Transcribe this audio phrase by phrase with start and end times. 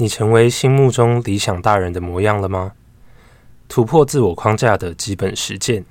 [0.00, 2.72] 你成为心目中理想大人的模样了吗？
[3.68, 5.84] 突破自我框架的基本实践。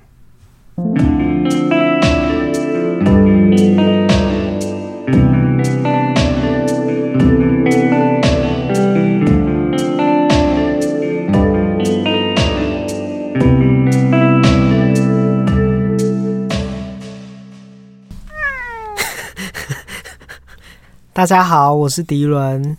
[21.12, 22.76] 大家好，我是迪伦。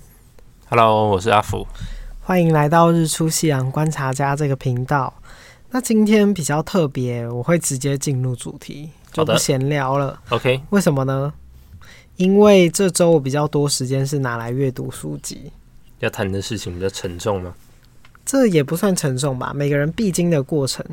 [0.73, 1.67] Hello，我是阿福。
[2.21, 5.13] 欢迎来到日出夕阳观察家这个频道。
[5.69, 10.17] 那今天比较特别，我会直接进入主题，就不闲聊了。
[10.29, 11.33] OK，为什么呢？
[12.15, 15.51] 因为这周我比较多时间是拿来阅读书籍。
[15.99, 17.53] 要谈的事情比较沉重吗？
[18.25, 20.85] 这也不算沉重吧，每个人必经的过程。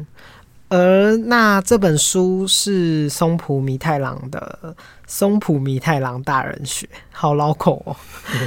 [0.68, 4.58] 而那这本书是松浦弥太郎的
[5.06, 7.96] 《松浦弥太郎大人学》，好老口哦。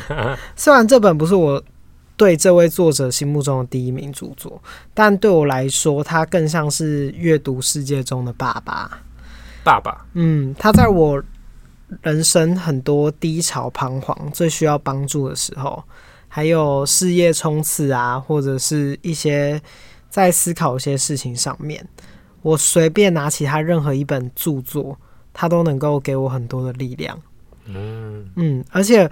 [0.56, 1.62] 虽然这本不是我
[2.16, 4.62] 对这位作者心目中的第一名著作，
[4.94, 9.00] 但对我来说，他更像是阅读世界中的爸爸。
[9.64, 11.22] 爸爸，嗯，他在我
[12.02, 15.84] 人生很多低潮、彷徨、最需要帮助的时候，
[16.28, 19.60] 还有事业冲刺啊，或者是一些
[20.12, 21.84] 在思考一些事情上面。
[22.44, 24.98] 我随便拿起他任何一本著作，
[25.32, 27.18] 他都能够给我很多的力量。
[27.66, 29.10] 嗯嗯，而且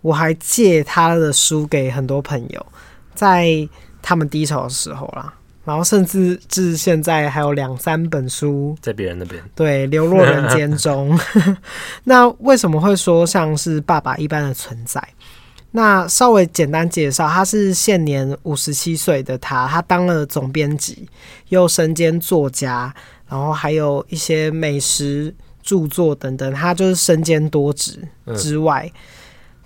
[0.00, 2.66] 我还借他的书给很多朋友，
[3.14, 3.68] 在
[4.02, 5.32] 他们低潮的时候啦，
[5.64, 11.16] 然后甚至至现在还有两三本书在别人那边，对，流落人间中。
[12.02, 15.00] 那为什么会说像是爸爸一般的存在？
[15.76, 21.08] 那稍微简单介绍，他是现年五十七岁的他，他当了总编辑，
[21.48, 22.94] 又身兼作家，
[23.28, 27.98] 然后还有一些美食著作等等，他就是身兼多职
[28.36, 29.00] 之外，嗯、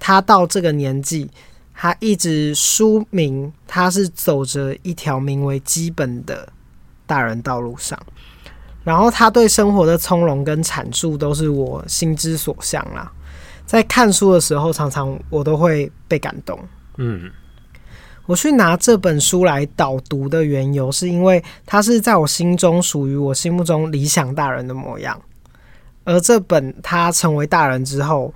[0.01, 1.31] 他到这个年纪，
[1.75, 6.49] 他一直书名，他是走着一条名为基本的
[7.07, 7.99] 大人道路上，
[8.83, 13.13] 然后他对生活的从容跟阐述，都是我心之所向啦。
[13.69, 16.59] 在看书的时候，常常我都会被感动。
[16.97, 17.31] 嗯，
[18.25, 25.21] 我去拿这本书来导读的缘由，是因为它是在我心中属于我心目中理想大人的模样。
[26.05, 28.33] 而这本他成为大人之后，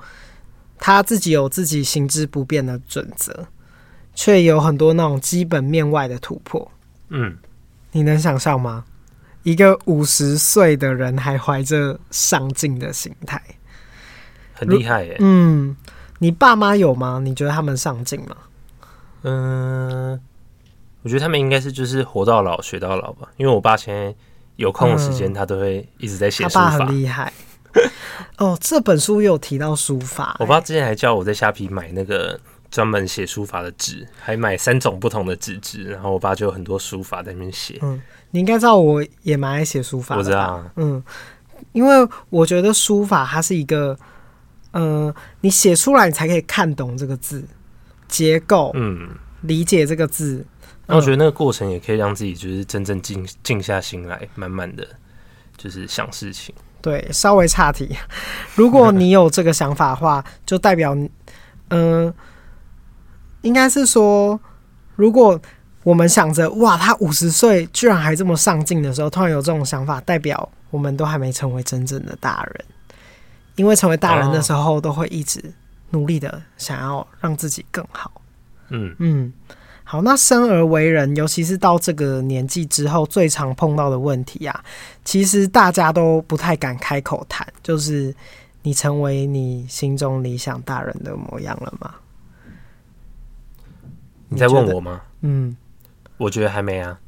[0.79, 3.47] 他自己有自己行之不变的准则，
[4.15, 6.71] 却有很多那种基本面外的突破。
[7.09, 7.35] 嗯，
[7.93, 8.85] 你能想象吗？
[9.45, 13.41] 一个五十岁的人还怀着上进的心态。
[14.67, 15.17] 很厉害耶！
[15.19, 15.77] 嗯，
[16.19, 17.21] 你爸妈有吗？
[17.23, 18.37] 你觉得他们上进吗？
[19.23, 20.21] 嗯，
[21.03, 23.29] 我觉得他们应该是就是活到老学到老吧。
[23.37, 24.15] 因为我爸现在
[24.57, 26.71] 有空的时间，他都会一直在写书法。
[26.71, 27.33] 他爸很厉害
[28.39, 28.57] 哦。
[28.61, 30.37] 这本书有提到书法。
[30.39, 32.39] 我爸之前还叫我在虾皮买那个
[32.71, 35.85] 专门写书法的纸，还买三种不同的纸质。
[35.85, 37.79] 然后我爸就有很多书法在那边写。
[37.83, 40.21] 嗯，你应该知道我也蛮爱写书法的。
[40.21, 40.65] 我知道。
[40.77, 41.03] 嗯，
[41.73, 43.99] 因为我觉得书法它是一个。
[44.73, 47.45] 呃，你写出来，你才可以看懂这个字
[48.09, 49.09] 结构，嗯，
[49.43, 50.45] 理解这个字。
[50.87, 54.87] 那我觉得那个过程也可以让自己就是真正静静下心来，慢慢的
[55.57, 56.55] 就是想事情。
[56.81, 57.97] 对，稍微岔题。
[58.57, 61.11] 如果你有这个想法的话，就代表，嗯、
[62.07, 62.15] 呃，
[63.43, 64.41] 应该是说，
[64.97, 65.41] 如果
[65.85, 72.65] 我们想着哇，他五十岁居然还这么上进的时候，突然有这种想法，代表我们都还没成为真正的大人。
[73.57, 75.53] 因为成为大人的时候，都会一直
[75.91, 78.11] 努力的想要让自己更好。
[78.71, 79.33] 嗯嗯，
[79.85, 84.65] 好，那生而为人，尤其是到这个年纪之后，最常碰到的问题啊，
[85.05, 88.15] 其实大家都不太敢开口谈，就是
[88.63, 91.95] 你成为你心中理想大人的模样了吗？
[94.29, 95.03] 你在问我吗？
[95.21, 95.55] 嗯，
[96.17, 96.99] 我觉得还没啊。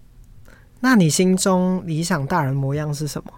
[0.80, 3.32] 那你心中理想大人模样是什么？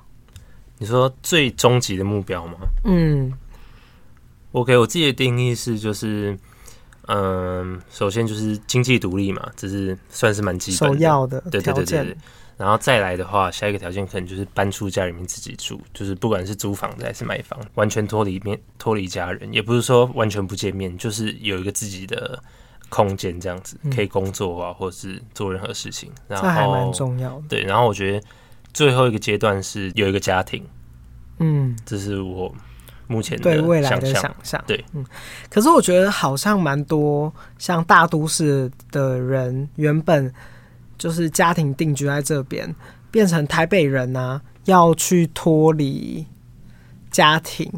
[0.79, 2.59] 你说最终极的目标吗？
[2.85, 3.33] 嗯
[4.53, 6.39] ，，OK，我自己的定义是，就是，
[7.07, 12.17] 嗯，首先就是经济独立嘛，这是算是蛮基本，首要的，对对对对对。
[12.59, 22.43] 然后再来的话，下一个条件可能就是搬出家里面自己住，就是不管是租房子还是买房，完全脱离面脱离家人，也不是说完全不见面，就是有一个自己的
[22.91, 26.11] 空间，这样子可以工作啊，或者是做任何事情。
[26.29, 27.45] 然后这还蛮重要的。
[27.49, 28.27] 对，然后我觉得。
[28.77, 30.63] 最后一个阶段是有一个家庭，
[31.39, 32.55] 嗯，这是我
[33.07, 34.63] 目前对未来的想象。
[34.67, 35.03] 对，嗯，
[35.49, 40.31] 可是我觉得好像蛮多像大都市的人，原本
[40.99, 42.75] 就是家庭定居在这边，
[43.11, 46.27] 变成台北人啊，要去脱离
[47.11, 47.73] 家庭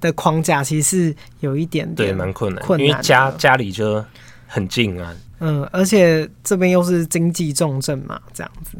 [0.00, 4.04] 的框架，其实是有一点点对蛮困难，因为家家里就
[4.48, 5.14] 很近啊。
[5.38, 8.76] 嗯，而且这边又是经济重镇嘛，这样子。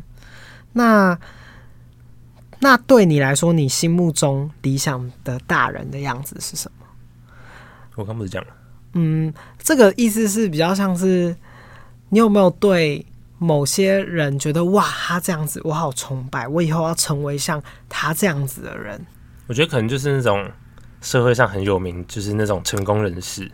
[0.72, 1.16] 那
[2.66, 6.86] 那对你来说，你心目中理想的大人的样子是什么？
[7.94, 8.48] 我刚不是讲了？
[8.94, 11.36] 嗯，这个意思是比较像是
[12.08, 13.06] 你有没有对
[13.38, 19.00] 某些人觉得哇，他这样子我好崇拜，我以后要成为像他这样子的人。
[19.46, 20.50] 我觉得可能就是那种
[21.00, 23.48] 社会上很有名，就是那种成功人士，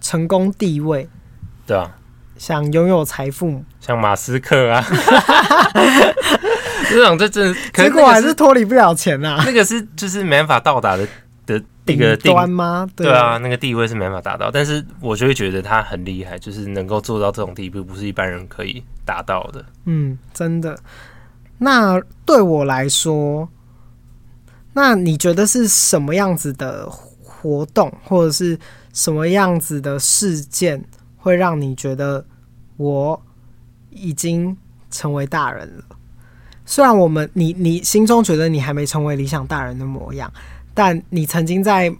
[0.00, 1.06] 成功地位，
[1.66, 1.94] 对啊，
[2.38, 4.82] 想拥有财富，像马斯克啊，
[6.90, 9.42] 这种这真的，结果还是脱离不了钱啊。
[9.46, 11.08] 那个是就是没办法到达的
[11.46, 12.86] 的一个顶端吗？
[12.94, 19.64] 对，对啊，那个地位是没办法达到，但是我就会觉得他很厉害，就是能够做到这种地步，不是一般人可以达到的。
[19.86, 20.78] 嗯，真的。
[21.58, 23.48] 那对我来说。
[24.72, 28.56] 那你觉得是什么样子的活动，或者是
[28.92, 30.84] 什么样子的事件，
[31.16, 32.24] 会让你觉得
[32.76, 33.20] 我
[33.90, 34.56] 已经
[34.88, 35.84] 成为大人了？
[36.70, 40.32] 虽然我们你你心中觉得你还没成为理想大人的模样，
[40.72, 41.92] 但你曾经在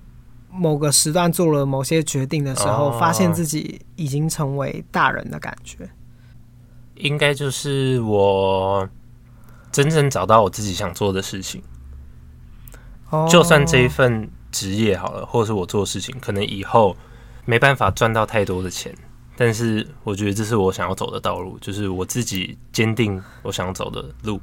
[0.49, 5.91] 某个时段做了某些决定的时候，发现自己已经成为大人的感觉。
[6.95, 8.89] 应该就是我
[9.73, 11.61] 真正找到我自己想做的事情。
[13.29, 16.97] 就算这一份职业好了，或者是我做事情，可能以后
[17.45, 18.95] 没办法赚到太多的钱，
[19.37, 24.41] 但是我觉得这是我想要走的道路，就是我自己坚定我想走的路，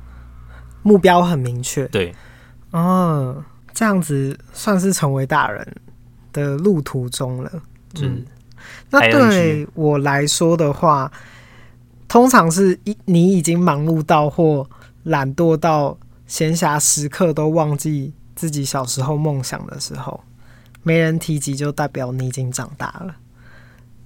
[0.84, 1.88] 目标很明确。
[1.88, 2.14] 对，
[2.72, 3.44] 哦，
[3.74, 5.76] 这样子算是成为大人
[6.34, 7.52] 的路途中了。
[8.02, 8.26] 嗯，
[8.90, 11.12] 那对我来说的话，
[12.08, 14.68] 通常是一你已经忙碌到或
[15.04, 18.14] 懒惰到闲暇时刻都忘记。
[18.38, 20.24] 自己小时候梦想的时候，
[20.84, 23.16] 没人提及，就代表你已经长大了。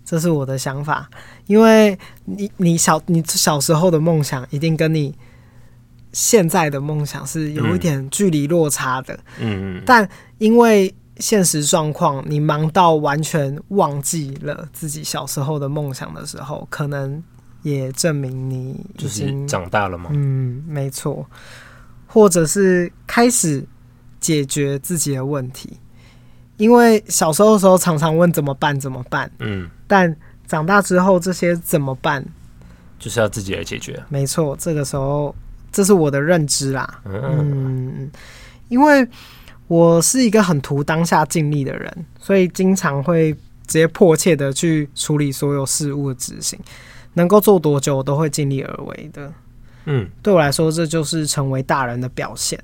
[0.05, 1.09] 这是我的想法，
[1.47, 5.13] 因为你你小你小时候的梦想，一定跟你
[6.13, 9.13] 现在的梦想是有一点距离落差的。
[9.39, 17.23] 嗯嗯，但因为现实状况，你忙到完全忘记了自己小时候的梦想的时候，可能
[17.61, 20.09] 也证明你已经长大了吗？
[20.13, 21.25] 嗯，没错，
[22.07, 23.65] 或者是开始。
[24.21, 25.79] 解决自己的问题，
[26.57, 30.15] 因为小时候的时候常常问怎么办怎么办，嗯，但
[30.45, 32.23] 长大之后这些怎么办，
[32.99, 33.99] 就是要自己来解决。
[34.09, 35.35] 没错，这个时候
[35.71, 38.11] 这是我的认知啦，嗯，
[38.67, 39.07] 因为
[39.67, 46.59] 我是一个很图当下尽力的人，所以经常会直接迫切的去处理所有事物的执行，
[47.13, 49.31] 能够做多久我都会尽力而为的。
[49.85, 52.61] 嗯，对我来说，这就是成为大人的表现。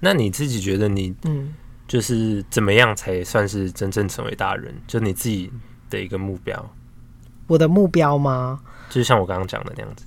[0.00, 1.54] 那你自己觉得你嗯，
[1.86, 4.74] 就是怎么样才算是真正成为大人？
[4.86, 5.50] 就你自己
[5.88, 6.74] 的一个目标？
[7.46, 8.60] 我的目标吗？
[8.88, 10.04] 就是像我刚刚讲的那样子，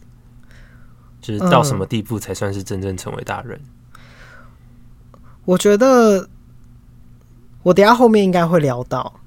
[1.26, 3.60] 就是到什么地步才算是真正成为大人？
[3.94, 6.30] 嗯，我觉得
[7.64, 9.20] 我等下后面应该会聊到，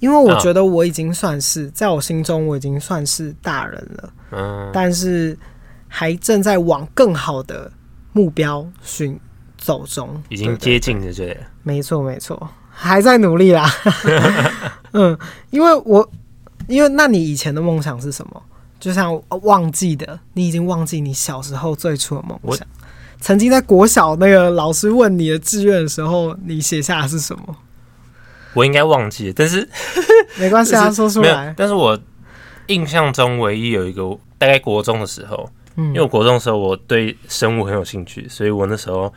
[0.00, 5.38] 因为我觉得我已经算是在我心中我已经算是大人了，嗯，但是
[5.88, 7.72] 还正在往更好的
[8.12, 9.18] 目标寻。
[9.58, 13.68] 走中已经接近了，对，没错没错，还在努力啦。
[14.92, 15.18] 嗯，
[15.50, 16.08] 因为我，
[16.68, 18.42] 因为那你以前的梦想是什么？
[18.78, 22.66] 就像忘记的，你已经忘记你小时候最初的梦想。
[23.20, 27.56] 曾经在国小那个老师问你的志愿的时候，你写下的是什么？
[28.54, 29.68] 我应该忘记了，但是
[30.38, 31.54] 没关系啊，说出来。
[31.56, 31.98] 但是我
[32.66, 34.02] 印象中唯一有一个，
[34.38, 39.12] 大概国中的时候，嗯，因为我国中的时候我对生物很有兴趣，所以我那时候。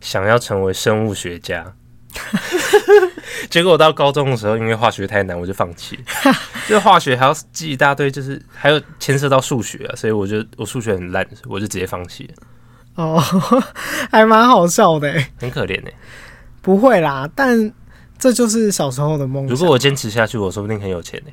[0.00, 1.74] 想要成为生物学家，
[3.50, 5.98] 结果我到高中的时候，因为化学太难，我就放弃。
[6.68, 12.34] 就化学还要记一大堆，就是还有牵涉到数学啊，所以我就我数学很烂，我就直接放弃了。
[12.96, 13.22] 哦，
[14.10, 15.90] 还蛮好笑的，很可怜呢。
[16.60, 17.72] 不会啦，但
[18.18, 19.56] 这就是小时候的梦想。
[19.56, 21.32] 如果我坚持下去，我说不定很有钱呢。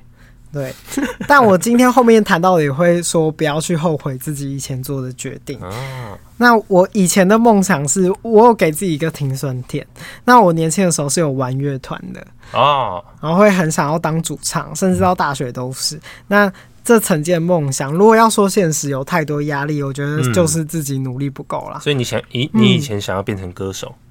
[0.56, 0.74] 对，
[1.28, 5.60] 但我今天后面谈到也会说，不要去后悔自己以前做的决定。
[5.60, 9.86] 哦，那我以前的梦想是，我有给自己一个停损点。
[10.24, 16.00] 那我年轻的时候是有玩乐团的哦，然后会很想要当主唱，甚至到大学都是。
[16.28, 16.50] 那
[16.86, 21.80] 这曾经的梦想，如果要说现实有太多压力，我觉得就是自己努力不够啦。
[21.80, 23.90] 所以你想，以你以前想要变成歌手？
[23.90, 24.05] 嗯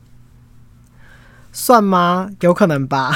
[1.54, 2.28] 算吗？
[2.40, 3.12] 有可能吧。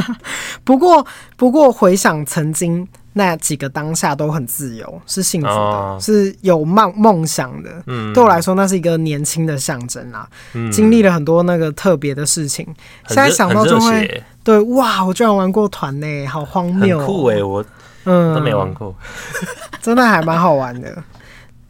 [0.62, 1.04] 不过，
[1.36, 7.82] 不过回想曾经那几个当下都很自由，是幸福的，哦、是有梦梦想的。
[7.86, 10.28] 嗯，对我来说，那是一个年轻的象征啊。
[10.52, 12.64] 嗯、经历了很多那个特别的事情，
[13.08, 17.42] 现在想到就会对哇，我居然玩过团呢，好荒谬、酷哎！
[17.42, 17.64] 我
[18.04, 18.94] 嗯，都没玩过，
[19.82, 21.02] 真的还蛮好玩的。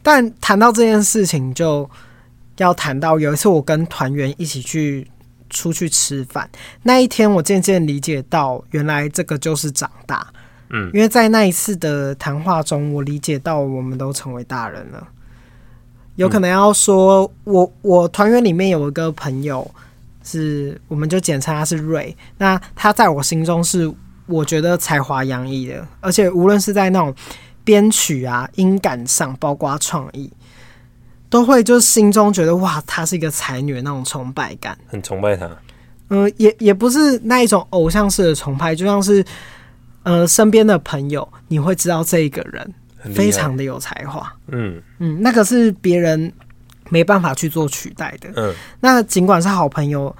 [0.02, 1.88] 但谈到这件事情，就
[2.56, 5.06] 要谈到有一次我跟团员一起去
[5.50, 6.48] 出去吃饭，
[6.82, 10.26] 那一天我渐渐理解到，原来这个就是长大。
[10.70, 15.06] 嗯，因为在那一次的谈话中，我理解到我们都成为大人了。
[16.16, 19.70] 有可能要说我我团员里面有一个朋友，
[20.24, 23.92] 是我们就简称他是瑞，那他在我心中是
[24.26, 27.14] 我觉得才华洋溢的，而且无论是在那种。
[27.62, 30.32] 编曲啊，音感上，包括创意，
[31.30, 35.46] 都会就是心中觉得哇，她是一个才女的那种崇拜感，很崇拜她。
[36.08, 39.24] 嗯、呃，也也不是那一种偶像式的崇拜，就像是
[40.02, 42.74] 呃身边的朋友，你会知道这一个人
[43.14, 44.30] 非常的有才华。
[44.48, 46.30] 嗯嗯，那个是别人
[46.90, 48.28] 没办法去做取代的。
[48.36, 50.14] 嗯，那尽管是好朋友，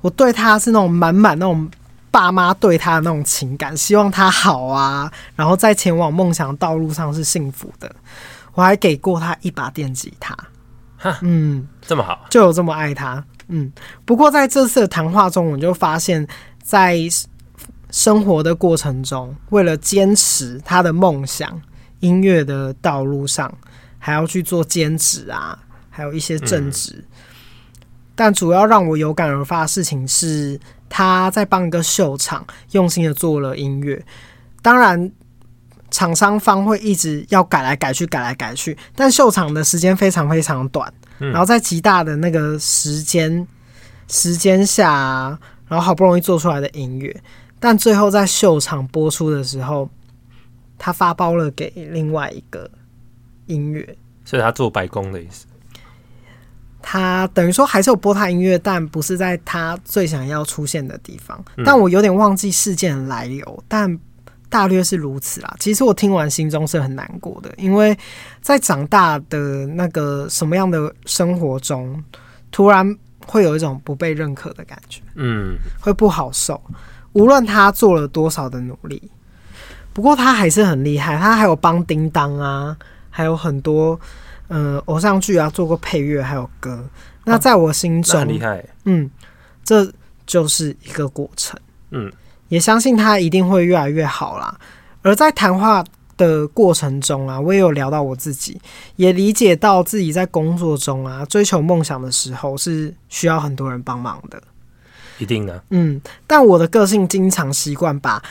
[0.00, 1.66] 我对他是那种满满那种。
[2.10, 7.94] 爸妈对他的那种情感，希望他好啊，然后在前往梦想道路上是幸福的。
[8.58, 10.36] 我还给过他一把电吉他，
[10.96, 13.24] 哈，嗯，这么好，就有这么爱他。
[13.46, 13.72] 嗯，
[14.04, 16.26] 不过在这次的谈话中，我就发现，
[16.60, 16.98] 在
[17.92, 21.62] 生活的过程中，为了坚持他的梦想，
[22.00, 23.56] 音乐的道路上，
[23.96, 25.56] 还要去做兼职啊，
[25.88, 26.96] 还有一些正职。
[26.96, 27.04] 嗯。
[28.16, 30.58] 但主要让我有感而发的事情是。
[30.90, 34.02] 他在帮一个秀场用心的做了音乐，
[34.62, 35.12] 当然
[35.90, 43.46] 厂商方会一直要改来改去，改来改去，但秀场的时间非常非常短，然后在极大的那个时间
[44.08, 47.14] 时间下，然后好不容易做出来的音乐，
[47.58, 49.88] 但最后在秀场播出的时候，
[50.78, 52.70] 他发包了给另外一个
[53.46, 55.46] 音乐，所以他做白工的意思。
[56.80, 61.44] 他等于说还是有播他音乐，但不是在他最想要出现的地方。
[61.64, 63.98] 但我有点忘记事件的来由，但
[64.48, 65.56] 大略是如此啦。
[65.58, 67.96] 其实我听完心中是很难过的，因为
[68.40, 72.02] 在长大的那个什么样的生活中，
[72.50, 76.60] 突然会有一种不被认可的感觉，嗯，会不好受。
[77.12, 79.10] 无论他做了多少的努力，
[79.92, 82.76] 不过他还是很厉害，他还有帮叮当啊，
[83.10, 83.98] 还有很多。
[84.50, 86.82] 嗯，偶像剧啊，做过配乐还有歌，
[87.24, 88.64] 那在我心中，很厉害。
[88.84, 89.10] 嗯，
[89.62, 89.86] 这
[90.26, 91.60] 就是一个过程。
[91.90, 92.10] 嗯，
[92.48, 94.58] 也相信他一定会越来越好啦。
[95.02, 95.84] 而在谈话
[96.16, 98.60] 的过程中啊，我也有聊到我自己，
[98.96, 104.42] 也理解到自己在工作中啊，追求梦想的时候是需要很多人帮忙的。
[105.18, 105.62] 一定的。
[105.70, 108.22] 嗯，但我的个性经常习惯把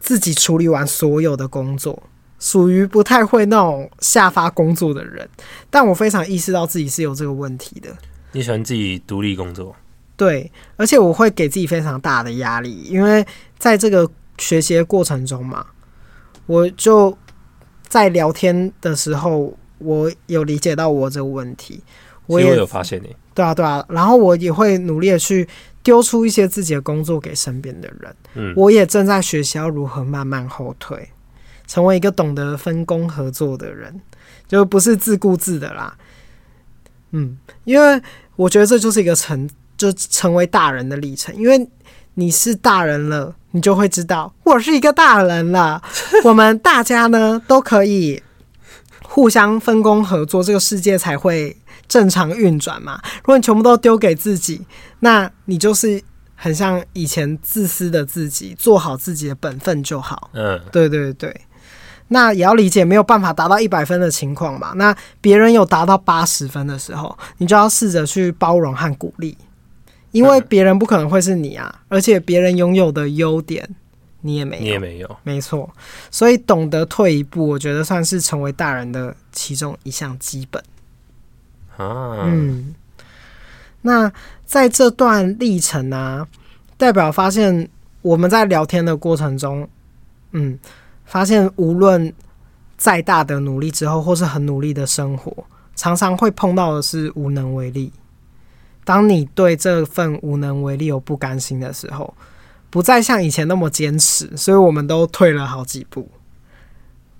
[0.00, 2.02] 自己处理完所有的工作。
[2.40, 5.26] 属于不太会那种下发工作的人，
[5.70, 7.88] 但我非常意识到自己是有这个问题的。
[8.32, 9.74] 你喜欢自己独立工作？
[10.16, 13.24] 对，而且我会给自己非常大的压力，因为
[13.58, 15.66] 在这个学习的过程中嘛，
[16.46, 17.16] 我就
[17.88, 21.82] 在聊天的时候，我有理解到我这个问题，
[22.26, 23.14] 我也有发现你。
[23.34, 25.48] 对啊，对啊，然后我也会努力的去
[25.82, 28.16] 丢出一些自己的工作给身边的人。
[28.34, 31.08] 嗯，我也正在学习要如何慢慢后退。
[31.66, 33.98] 成为一个懂得分工合作的人，
[34.46, 35.96] 就不是自顾自的啦。
[37.12, 38.02] 嗯，因为
[38.36, 39.48] 我觉得这就是一个成
[39.92, 41.34] 就成为大人的历程。
[41.36, 41.68] 因为
[42.14, 45.82] 你是大人了，你就会知道我是一个大人了。
[46.24, 48.22] 我们大家呢都可以
[49.02, 53.00] 互相分工合作，这个世界才会正常运转嘛。
[53.18, 54.66] 如果你全部都丢给自己，
[55.00, 56.02] 那你就是。
[56.36, 60.28] 很像以前自私的自己，做好自己的本分就好。
[60.34, 61.34] 嗯，对对对。
[62.08, 64.72] 那也要理解没有办法达到一百分的情况嘛。
[64.74, 69.38] 那别人有达到八十分的时候，你就要试着去包容和鼓励，
[70.14, 73.68] 因为别人不可能会是你啊，而且别人拥有的优点
[74.20, 75.68] 你也没有，你也没有，没错。
[76.08, 80.62] 所以懂得退一步，我觉得算是成为大人的其中一项基本。
[81.76, 82.76] 啊，嗯。
[83.82, 84.10] 那
[84.46, 86.24] 在这段历程啊，
[86.76, 87.68] 代表发现
[88.00, 89.68] 我们在聊天的过程中，
[90.30, 90.56] 嗯，
[91.04, 92.14] 发现无论
[92.78, 95.44] 再大的努力之后，或是很努力的生活，
[95.74, 97.92] 常常会碰到的是无能为力。
[98.84, 102.14] 当你对这份无能为力有不甘心的时候，
[102.70, 106.08] 不再像以前那么坚持，所以我们都退了好几步。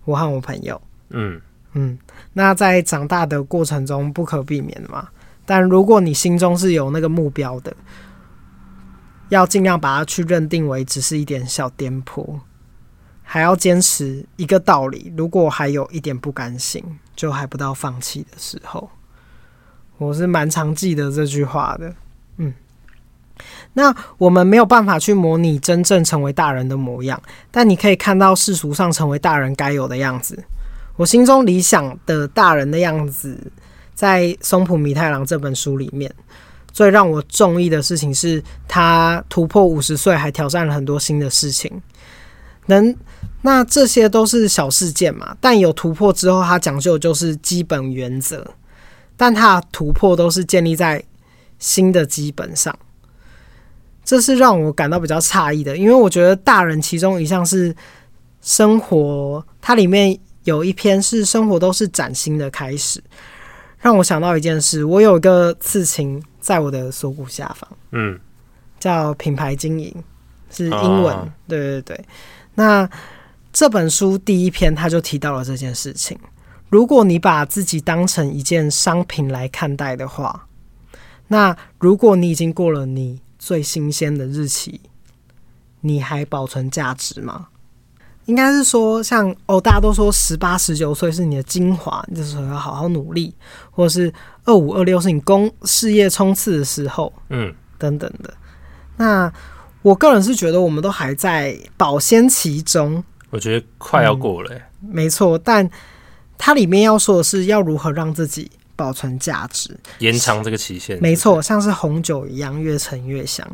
[0.04, 0.80] 我和我朋友，
[1.10, 1.40] 嗯
[1.72, 1.98] 嗯，
[2.34, 5.08] 那在长大的过程中不可避免的嘛。
[5.46, 7.74] 但如果你心中是有那个目标的，
[9.30, 12.38] 要尽量把它去认定为只是一点小颠簸，
[13.22, 15.12] 还要坚持一个道理。
[15.16, 16.84] 如果还有一点不甘心，
[17.16, 18.90] 就还不到放弃的时候。
[19.98, 21.94] 我是蛮常记得这句话的。
[22.38, 22.52] 嗯，
[23.74, 27.20] 那我们没有办法去模拟真正成为大人的模样，
[27.50, 30.42] 但你可以看到世俗上成为大人该有的样子。
[30.96, 33.36] 我心中理想的大人的样子，
[33.94, 36.12] 在松浦弥太郎这本书里面，
[36.72, 41.82] 最让我中意的事情是他突破五十岁，还挑战了很多新的事情。
[42.66, 42.94] 能，
[43.42, 45.36] 那这些都是小事件嘛？
[45.40, 48.48] 但有突破之后，他讲究就是基本原则，
[49.16, 51.02] 但它的突破都是建立在
[51.58, 52.76] 新的基本上。
[54.04, 57.74] 这是让我感到比较诧异的，因为我觉得大人其中一项是
[58.42, 63.02] 生活，它里面有一篇是生活都是崭新的开始，
[63.78, 68.20] 让我想到一件事，我有一个刺青在我的锁骨下方，嗯，
[68.78, 69.94] 叫品牌经营，
[70.50, 72.04] 是英文，哦、对对对。
[72.54, 72.86] 那
[73.54, 76.18] 这本书第一篇他就提到了这件事情，
[76.74, 80.48] 如果你把自己当成一件商品来看待的话，
[81.28, 83.20] 那如果你已经过了你。
[83.38, 84.80] 最新鲜的日期，
[85.82, 87.48] 你还保存价值吗？
[88.24, 93.32] 应该是说，像哦，大家都说十八、十九岁是你的精华，你这时候要好好努力，
[93.70, 94.12] 或者是
[94.46, 98.34] 二五、二六是你攻事业冲刺的时候，嗯，等等的。
[98.96, 99.32] 那
[99.82, 104.88] 我个人是觉得，我们都还在保鲜期中，我觉得快要过了、欸嗯。
[104.90, 105.70] 没错，但
[106.38, 108.50] 它里面要说的是要如何让自己。
[108.76, 113.48] 保存价值，延长这个期限，没错，像是红酒一样，越陈越香。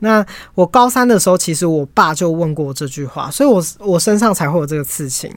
[0.00, 0.22] 那
[0.54, 5.34] 我高三的时候，其实我爸就问过这句话，所以我我身上才会有这个刺青。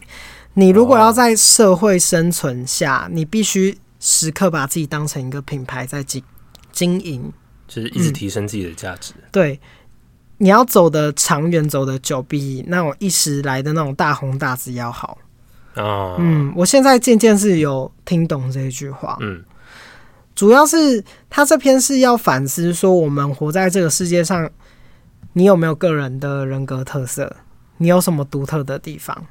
[0.56, 6.22] 你如果要在社会生存下，你必须时刻把自己当成一个品牌在经
[6.74, 7.32] 经营，
[7.70, 9.14] 就是一直提升自己的价值。
[9.16, 9.24] 嗯。
[9.32, 9.58] 对，
[10.40, 15.18] 你要走的长远，走的久，比那种一时来的那种大红大紫要好。
[15.76, 19.18] 哦，嗯，我现在渐渐是有听懂这一句话。
[19.22, 19.44] 嗯，
[20.34, 24.50] 主要是他这篇是要反思说，我们活在这个世界上，
[25.34, 27.36] 你有没有个人的人格特色？
[27.78, 29.26] 你有什么独特的地方，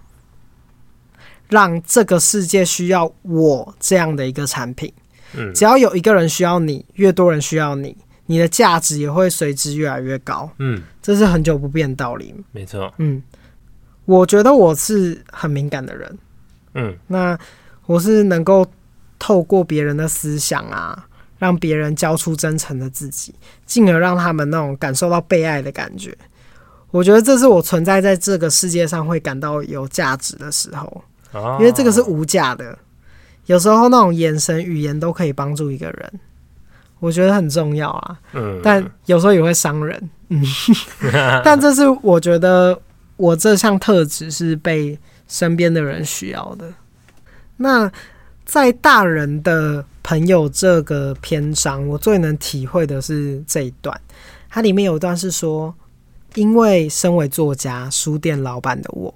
[1.49, 4.93] 让这个世界需要我这样的一个产品？
[5.35, 10.51] 嗯，只要有一个人需要你，越多人需要你，你的价值也会随之越来越高。
[10.59, 12.35] 嗯，这是很久不变的道理。
[12.53, 12.93] 没错。
[12.99, 13.23] 嗯，
[14.05, 16.19] 我觉得我是很敏感的人。
[16.75, 17.39] 嗯，那
[17.87, 18.67] 我是能够
[19.19, 21.07] 透过别人的思想啊，
[21.39, 23.35] 让别人交出真诚的自己，
[23.65, 26.17] 进而让他们那种感受到被爱的感觉。
[26.91, 31.05] 我觉得这是我存在在这个世界上会感到有价值的时候，
[31.59, 32.77] 因为这个是无价的。
[33.47, 36.21] 有时候那种眼神、语言都可以帮助一个人，
[36.99, 38.19] 我觉得很重要啊。
[38.33, 40.11] 嗯，但有时候也会伤人。
[40.29, 40.43] 嗯，
[41.45, 42.81] 但这是我觉得
[43.17, 44.99] 我这项特质是被。
[45.35, 46.73] 身边的人需要的。
[47.57, 47.91] 那
[48.45, 54.01] 在大人的朋友这个篇章，我最能体会的是这一段。
[54.49, 55.75] 它里面有一段是说，
[56.35, 59.13] 因为身为作家、书店老板的我，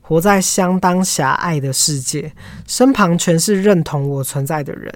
[0.00, 2.32] 活在相当狭隘的世界，
[2.66, 4.92] 身旁全是认同我存在的人，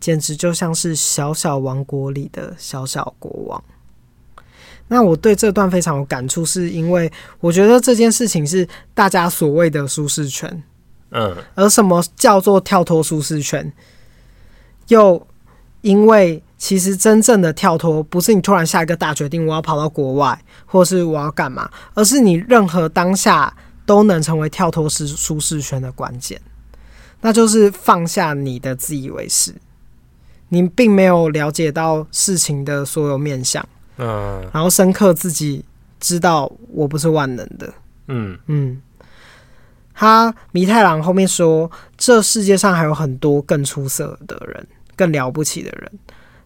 [0.00, 3.62] 简直就像是小小王国里的小小国王。
[4.88, 10.62] 那我对这段非常有感触，是因为我觉得这件事情是大家所谓的舒适圈，
[11.10, 13.72] 嗯，而什么叫做跳脱舒适圈？
[14.88, 15.26] 又
[15.80, 23.54] 因为其实真正的跳脱不是你突然下一个大决定，我要跑到国外，或是我要干嘛，而是你任何当下
[23.86, 26.40] 都能成为跳脱舒舒适圈的关键，
[27.22, 29.54] 那就是放下你的自以为是，
[30.50, 33.66] 你并没有了解到事情的所有面向。
[33.96, 35.64] 嗯，然后深刻自己
[36.00, 37.72] 知道我不是万能的。
[38.08, 38.82] 嗯嗯，
[39.94, 45.92] 他弥太郎后面说，这世界上还有很多更出色的人，更了不起的人。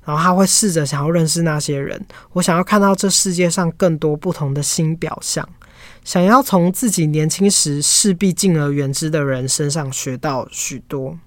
[0.05, 2.01] 然后他会试着想要认识那些人，
[2.33, 5.47] 我想要看到这世界上更多不同的新表象，
[6.03, 11.19] 想要从自己年轻时势必敬而远之的人身上学到许多。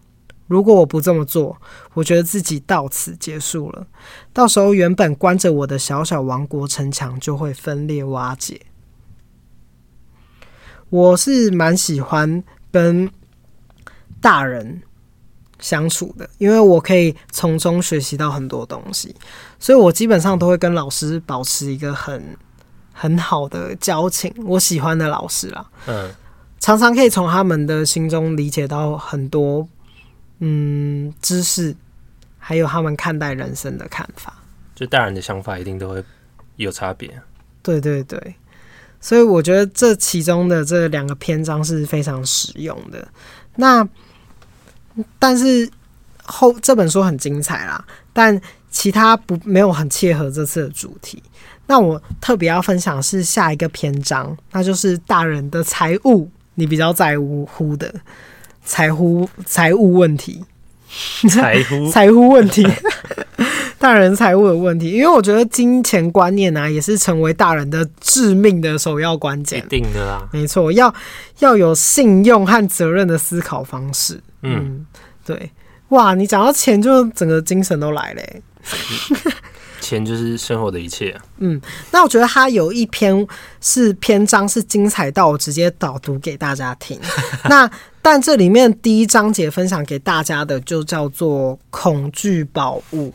[0.51, 1.55] 如果我不这么做，
[1.93, 3.87] 我觉得自己到此结束了。
[4.33, 8.59] 到时候，原本关着我的小小王国城墙就会分裂瓦解。
[10.89, 13.09] 我是蛮喜欢跟
[14.19, 14.81] 大人
[15.57, 19.15] 相处的，因为我可以从中学习到很多东西，
[19.57, 22.35] 所以我基本上都会跟老师保持一个很
[22.91, 24.33] 很好的交情。
[24.45, 26.11] 我喜欢的老师啦，嗯，
[26.59, 29.65] 常常可以从他们的心中理解到很多。
[30.43, 31.75] 嗯，知识
[32.39, 34.33] 还有他们看待人生的看法，
[34.73, 36.03] 就大人的想法一定都会
[36.55, 37.09] 有差别。
[37.61, 38.35] 对对对，
[38.99, 43.07] 所以我觉得这其中的这两个篇章是非常实用的。
[43.55, 43.87] 那
[45.19, 45.69] 但是
[46.23, 51.21] 后这本书很精彩啦，但其他不没有很切合这次的主题。
[51.67, 57.93] 那我特别要分享是下一个篇章，那就是大人的财务，你比较在乎的
[58.63, 60.43] 财务财务问题，
[61.29, 62.67] 财务 财务问题，
[63.77, 69.59] 大人财务的问题，因为我觉得金钱观念啊，也是成为大人的致命的首要关键。
[69.59, 70.93] 一定的啦，没错，要
[71.39, 74.21] 要有信用和责任的思考方式。
[74.43, 74.85] 嗯，嗯
[75.25, 75.51] 对。
[75.89, 78.23] 哇，你讲到钱，就整个精神都来了。
[79.81, 81.21] 钱就是生活的一切啊。
[81.39, 81.59] 嗯，
[81.91, 83.27] 那我觉得他有一篇
[83.59, 86.97] 是篇章是精彩到我直接导读给大家听。
[87.49, 87.69] 那
[88.01, 93.13] 但这里面第一章节分享给大家的就叫做恐惧宝物。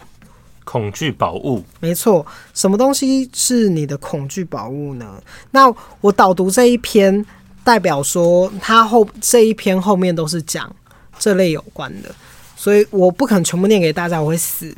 [0.64, 2.26] 恐惧宝物，没错。
[2.52, 5.22] 什么东西是你的恐惧宝物呢？
[5.52, 7.24] 那我导读这一篇，
[7.62, 10.74] 代表说他后这一篇后面都是讲
[11.18, 12.12] 这类有关的。
[12.56, 14.74] 所以我不可能全部念给大家，我会死。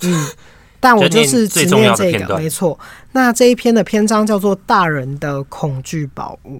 [0.00, 0.26] 嗯，
[0.80, 2.76] 但我就是只念这个，没错。
[3.12, 6.56] 那这一篇的篇章叫做《大人的恐惧宝物》。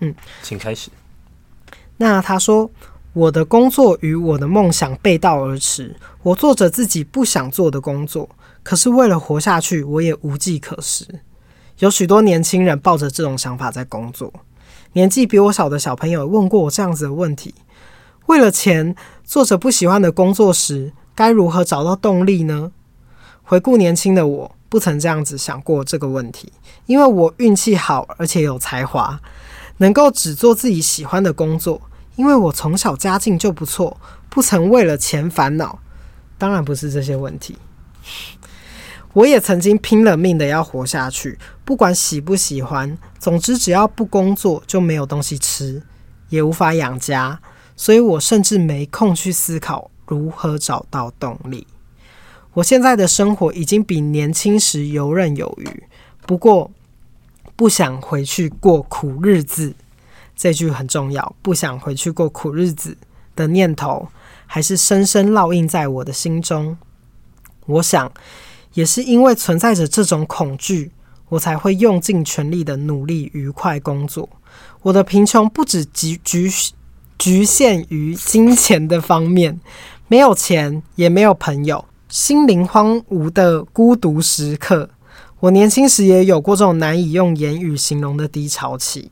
[0.00, 0.88] 嗯，请开始。
[1.96, 2.70] 那他说
[3.12, 8.28] ：“我的工作与我的梦想背道而驰，我做着自己不想做的工作，
[8.62, 11.06] 可是为了活下去，我也无计可施。
[11.78, 14.32] 有许多年轻人抱着这种想法在工作。
[14.94, 17.54] 年纪比我小的小朋友问过我这样子的问题。”
[18.26, 22.70] 为了钱做着不喜欢的工作时，该如何找到动力呢？
[23.42, 26.52] 回顾年轻的我，不曾这样子想过这个问题，
[26.86, 29.20] 因为我运气好，而且有才华，
[29.82, 31.82] 能够只做自己喜欢的工作。
[32.14, 33.98] 因为我从小家境就不错，
[34.30, 35.80] 不曾为了钱烦恼。
[36.38, 37.56] 当然不是这些问题，
[39.12, 45.82] 我也曾经拼了命的要活下去，不管喜不喜欢，总之只要不工作就没有东西吃，
[46.28, 47.40] 也无法养家。
[47.74, 51.66] 所以我甚至没空去思考如何找到动力。
[52.54, 55.82] 我现在的生活已经比年轻时游刃有余，
[56.26, 56.70] 不过
[57.62, 59.72] 不想回去过苦日子。
[60.34, 62.96] 这句很重要，不想回去过苦日子
[63.36, 64.08] 的念头
[64.48, 66.76] 还是深深烙印在我的心中。
[67.66, 68.10] 我想，
[68.74, 70.90] 也是因为存在着这种恐惧，
[71.28, 74.28] 我才会用尽全力的努力愉快工作。
[74.82, 76.50] 我的贫穷不止局局。
[77.16, 79.60] 局限于金钱的方面，
[80.08, 84.90] 没有钱，也没有朋友，心灵荒芜的孤独时刻。
[85.42, 89.10] 我年轻时也有过这种难以用言语形容的低潮期。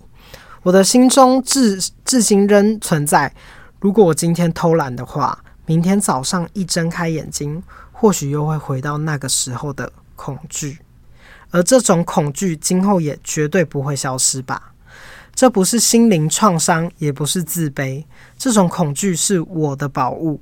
[0.62, 3.35] 我的心中至至今仍存在。
[3.81, 10.79] 如果我今天偷懒的话，明天早上一睁开眼睛，或许又会回到那个时候的恐惧。
[11.51, 14.73] 而这种恐惧，今后也绝对不会消失吧。
[15.35, 18.05] 这不是心灵创伤，也不是自卑。
[18.38, 20.40] 这种恐惧是我的宝物，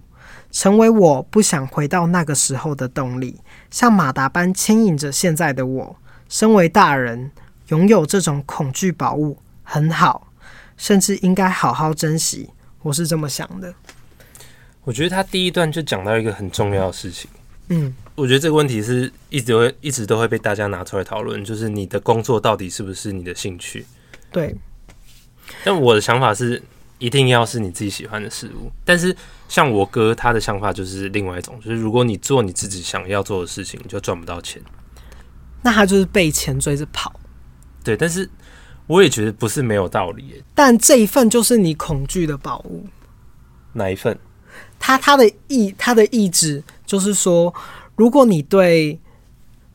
[0.51, 5.97] 成为我不想回到那个时候的动力，像马达般牵引着现在的我。
[6.29, 7.31] 身为大人，
[7.69, 10.31] 拥有这种恐惧宝物很好，
[10.77, 12.51] 甚至应该好好珍惜。
[12.83, 13.73] 我是这么想的。
[14.85, 17.31] 我觉得他第一段就讲到一个很重要的事情。
[17.69, 23.87] 嗯，我觉得这个问题是一直会一直都会被大家拿出来讨论，就是你的工作到底是不是你的兴趣？
[24.31, 24.55] 对。
[25.65, 26.63] 但我的想法是，
[26.99, 28.71] 一定要是你自己喜欢的事物。
[28.85, 29.15] 但是
[29.49, 34.63] 像我哥他的想法就是另外一种，就是如果你做你自己想要做的事情，你就赚不到钱。
[35.63, 37.13] 那他就是被钱追着跑。
[37.83, 38.29] 对，但是
[38.87, 40.43] 我也觉得不是没有道理。
[40.55, 42.87] 但这一份就是你恐惧的宝物。
[43.73, 44.17] 哪一份？
[44.79, 47.53] 他他的意他的意志就是说，
[47.97, 48.99] 如果你对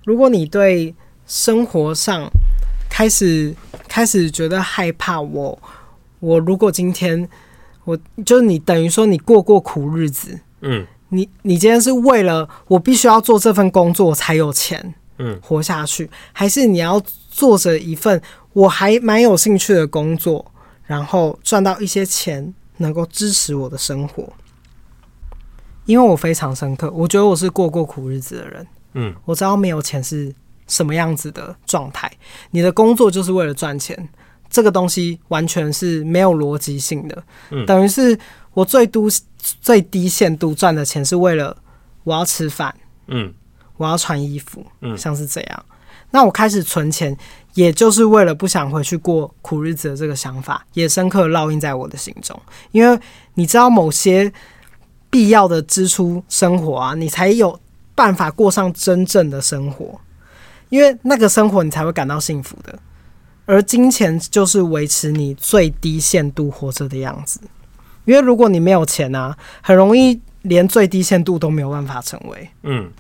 [0.06, 0.94] 如果你对
[1.26, 2.30] 生活上
[2.90, 3.56] 开始。
[3.86, 5.60] 开始觉得害怕我，我
[6.24, 7.28] 我如果今天
[7.84, 16.98] 我就是你，等于说你过过苦日子，嗯，你你今天是为了我必须要做这份工作才有钱，嗯，活下去，还是你要
[17.30, 18.22] 做着一份
[18.54, 20.50] 我还蛮有兴趣的工作，
[20.86, 24.32] 然后赚到一些钱，能够支持我的生活？
[25.86, 30.34] 因为我非常深刻，我觉得我是过过苦日子的人，嗯，我知道没有钱是。
[30.66, 32.10] 什么样子的状态？
[32.52, 34.08] 你的工作就是为了赚钱，
[34.54, 37.24] 这个东西完全是没有逻辑性的。
[37.50, 38.18] 嗯，等于是
[38.54, 41.58] 我最多最低限度赚的钱是为了
[42.04, 42.74] 我要吃饭，
[43.08, 43.34] 嗯，
[43.78, 45.66] 我要穿衣服，嗯，像是这样。
[46.12, 47.18] 那我开始存钱，
[47.56, 52.40] 也就是为了不想回去过苦日子的这个想法，也深刻烙印在我的心中。
[52.72, 53.00] 因为
[53.34, 54.32] 你知道，某些
[55.10, 57.60] 必要的支出生活啊，你才有
[57.96, 60.00] 办法过上真正的生活。
[60.70, 62.78] 因为那个生活你才会感到幸福的，
[63.46, 67.40] 而金钱就是维持你最低限度活着的样子。
[68.06, 72.50] 因为如果你没有钱啊，很容易连最低限度都没有办法成为。
[72.64, 72.92] 嗯，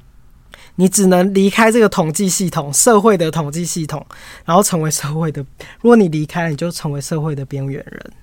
[0.76, 4.06] 你只能离开这个统计系统，社会的统计系统，
[4.46, 5.46] 然后成为社会的。
[5.82, 8.14] 如果你离开了，你就成为社会的边缘人，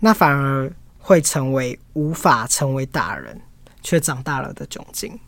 [0.00, 3.38] 那反而会成为无法成为大人
[3.82, 5.18] 却长大了的窘境。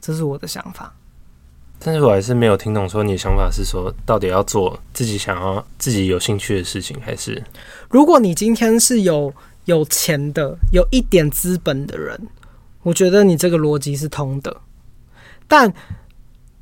[0.00, 0.94] 这是我的想法。
[1.78, 7.42] 但是我还是没有听懂，说你的想法是说，到底要做自己想要、自己有兴趣的事情，还是
[7.88, 9.32] 如果你今天是有
[9.66, 12.28] 有钱的、有一点资本的人，
[12.82, 14.56] 我觉得你这个逻辑是通的。
[15.46, 15.72] 但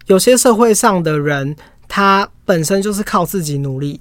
[0.06, 1.56] 有些社会上的人，
[1.88, 4.00] 他本身就是靠自己努力，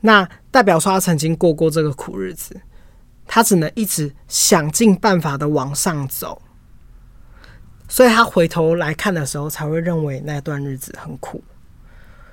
[0.00, 2.58] 那代表说他曾经过过这个苦日子，
[3.26, 6.40] 他只能一直想尽办法的往上走。
[7.88, 11.42] 所以他回头来看的时候，才会认为那段日子很苦。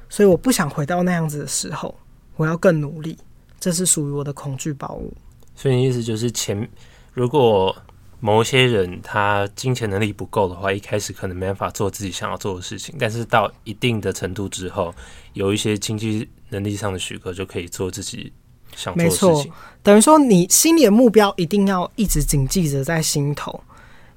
[0.09, 1.95] 所以我不想回到那样子的时候，
[2.35, 3.17] 我要更努力。
[3.59, 5.11] 这是属于我的恐惧宝物。
[5.55, 6.69] 所以你意思就是前，前
[7.13, 7.75] 如果
[8.19, 14.93] 某些人他金钱能力不够的话，一开始可能没办法做自己想要做的事情，但是到一定的程度之后，
[15.33, 18.31] 有一些经济能力上的许可，就可以做自己
[18.75, 19.29] 想做的事情。
[19.29, 23.59] 没错，等于说你心里的目标一定要一直谨记着在心头。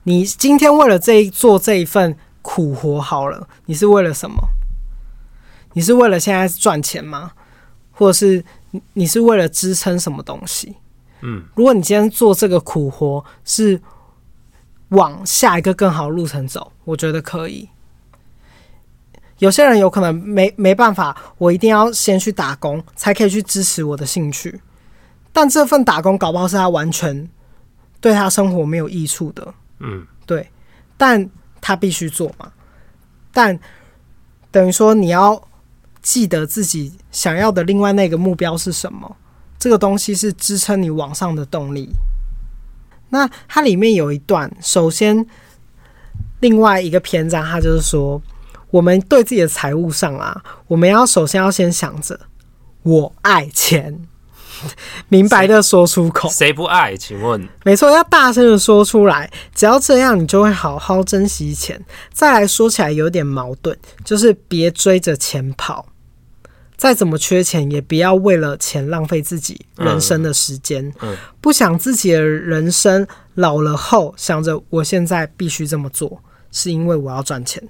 [0.04, 4.36] 你今天为了这一做这一份苦活好了，你是为了什么？
[5.74, 7.32] 你是为了现在赚钱吗？
[7.92, 8.44] 或者是
[8.94, 10.76] 你是为了支撑什么东西？
[11.20, 13.80] 嗯，如果你今天做这个苦活是
[14.90, 17.68] 往下一个更好的路程走，我觉得可以。
[19.38, 24.60] 有些人有可能没没办法，我一定要先去打工才可以去支持我的兴趣，
[25.32, 27.28] 但这份打工搞不好是他完全
[28.00, 29.54] 对他生活没有益处的。
[29.80, 30.50] 嗯，对，
[30.96, 31.28] 但
[31.60, 32.52] 他必须做嘛。
[33.32, 33.58] 但
[34.50, 35.40] 等于说，你要
[36.02, 39.16] 记得自己想要的另外那个目标是什么？
[39.58, 41.90] 这个东西是支撑你往上的动力。
[43.10, 45.26] 那它里面有一段，首先
[46.40, 48.20] 另外一个篇章，它就是说，
[48.70, 52.18] 我们对自己的财务上啊，我们要首先要先想着，
[52.82, 54.06] 我爱钱。
[55.08, 56.96] 明白的说出口，谁不爱？
[56.96, 59.30] 请问，没错，要大声的说出来。
[59.54, 61.82] 只要这样，你就会好好珍惜钱。
[62.12, 65.86] 再来说起来有点矛盾，就是别追着钱跑。
[66.76, 70.86] 再怎么缺钱，也不要为了钱浪费自己人生的时间。
[71.00, 77.60] 嗯，嗯，不想自己的人生老了后想着我现在必须这么做，是因为我要赚钱。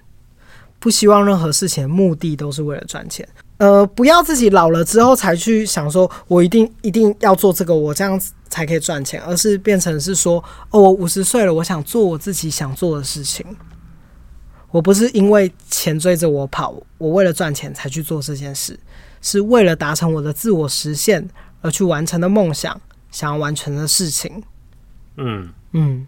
[0.78, 3.26] 不希望任何事情的目的都是为了赚钱。
[3.58, 13.44] 呃，不要自己老了之后才去想说，我一定一定要做这个，我这样子才可以赚钱，而是变成是说，哦，我五十岁了，我想做我自己想做的事情。
[14.70, 18.78] 我不是因为钱追着我跑，我为了赚钱才去做这件事，
[19.20, 21.28] 是为了达成我的自我实现
[21.60, 24.40] 而去完成的梦想，想要完成的事情。
[25.16, 26.06] 嗯嗯。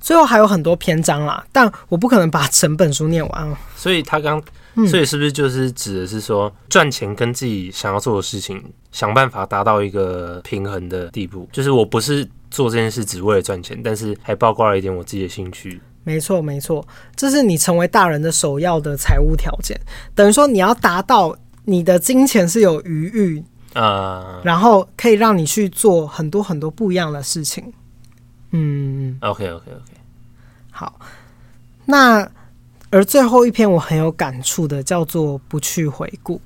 [0.00, 3.56] 最后还有很多篇章啦，但我不可能把整本书念完。
[3.74, 4.40] 所以他刚。
[4.88, 8.60] 所以是不是就是指的是说，赚钱跟自己想要做的事情，
[8.90, 11.48] 想办法达到一个平衡的地步？
[11.52, 15.80] 就是我不是做这件事只为了赚钱，但是还包括了一点我自己的兴趣。
[16.02, 16.84] 没错，没错，
[17.14, 19.80] 这是你成为大人的首要的财务条件。
[20.14, 27.72] 等于说你要达到你的金钱是有余裕啊，然后可以让你去做很多很多不一样的事情。
[28.50, 29.92] 嗯，OK OK OK，
[30.72, 30.98] 好，
[31.86, 32.28] 那。
[32.94, 36.40] 而最后一篇我很有感触的叫做“不去回顾”，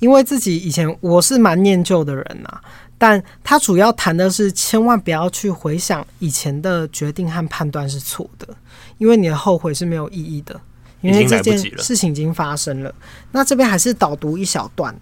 [0.00, 2.62] 因为自己以前我是蛮念旧的人呐、啊，
[2.96, 8.48] 但他主要谈的是千万不要去回想以前的决定和判断是错的，
[8.96, 10.58] 因为你的后悔是没有意义的，
[11.02, 12.94] 因为这件事情已经发生了。
[13.32, 14.98] 那这边还是导读一小段。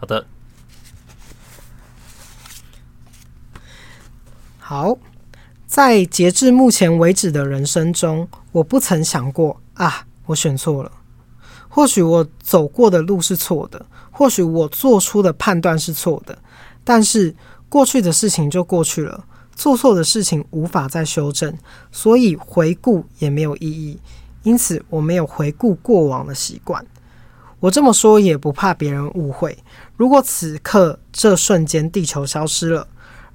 [0.00, 0.26] 好的，
[4.58, 4.98] 好，
[5.68, 10.06] 在截至目前为止的人生中，我不曾想过啊。
[10.28, 10.92] 我选错了，
[11.68, 16.38] 或许我走过的路是错的，或许我做出的判断是错的，
[16.84, 17.34] 但是
[17.68, 19.24] 过去的事情就过去了，
[19.56, 21.56] 做错的事情无法再修正，
[21.90, 23.98] 所以回顾也没有意义。
[24.42, 26.84] 因此，我没有回顾过往的习惯。
[27.58, 29.56] 我这么说也不怕别人误会。
[29.96, 32.86] 如果此刻这瞬间地球消失了，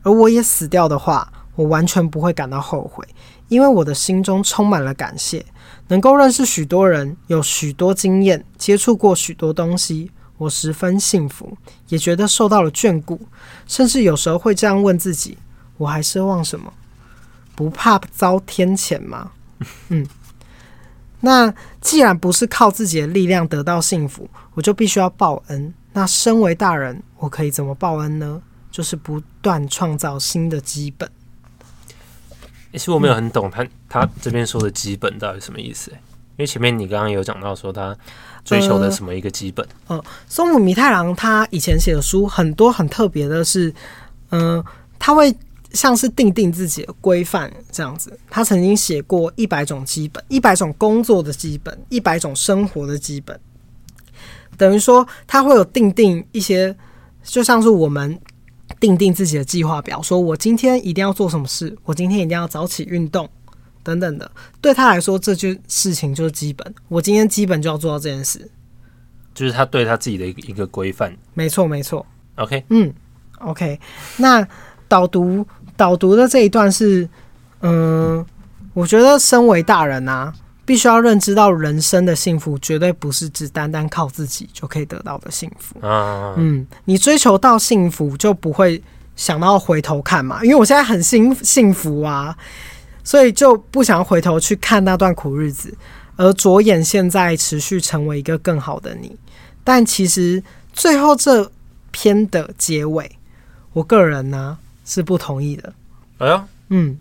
[0.04, 3.04] 而我也死掉的话，我完全不会感到后悔，
[3.50, 5.46] 因为我的心中充满了感谢。
[5.88, 11.58] 能够认识许多人，有许多经验，接触过许多东西，我十分幸福，
[11.90, 13.20] 也觉得受到了眷顾，
[13.68, 15.38] 甚至有时候会这样问自己：
[15.78, 16.74] 我还奢望什么？
[17.56, 19.32] 不怕遭天谴吗？
[19.90, 20.08] 嗯，
[21.20, 25.74] 那既然不是靠自己的力量得到幸福，我就必须要报恩。
[25.94, 28.42] 那身为大人，我可以怎么报恩呢？
[28.72, 31.08] 就是不断创造新的基本。
[32.74, 35.92] 其实我没有很懂他他这边说的基本到底什么意思？
[35.92, 37.96] 因为前面你刚刚有讲到说他
[38.44, 39.64] 追求的什么一个基本？
[39.88, 43.70] 呃，呃松浦弥太郎他以前写的书很多很特别的是，
[44.32, 44.66] 嗯、呃，
[44.98, 45.34] 他会
[45.74, 48.18] 像是定定自己的规范这样子。
[48.30, 53.40] 他曾经写过一百种基本，一百种工作的基本，一百种生活的基本，
[54.58, 56.76] 等于说他会有定定一些，
[57.24, 58.20] 就像是我们。
[58.84, 63.30] 定定自己的计划表，说我今天一定要做什么事，我今天一定要早起运动，
[63.82, 64.30] 等等的。
[64.60, 66.76] 对他来说，这件事情就是基本。
[66.90, 68.52] 我今天基本就要做到这件事，
[69.34, 71.16] 就是他对他自己的一个一个规范。
[71.34, 72.06] 没错，没错。
[72.36, 72.94] OK，嗯
[73.40, 73.80] ，OK。
[74.18, 74.46] 那
[74.90, 77.08] 导读导读的这一段是，
[77.62, 78.26] 嗯，
[78.74, 80.34] 我觉得身为大人啊。
[80.66, 85.76] 必须要认知到，人生的幸福绝对不是只单单靠自己就可以得到的幸福。
[85.82, 88.82] 嗯，你追求到幸福，就不会
[89.16, 90.44] 想到回头看嘛。
[90.44, 92.36] 因为我现在很幸幸福啊，
[93.04, 95.78] 所以就不想回头去看那段苦日子，
[96.16, 99.18] 而着眼现在持续成为一个更好的你。
[99.66, 101.52] 但其实最后这
[101.92, 103.12] 篇的结尾，
[103.74, 105.74] 我个人呢是不同意的。
[106.20, 106.98] 哎呀，嗯。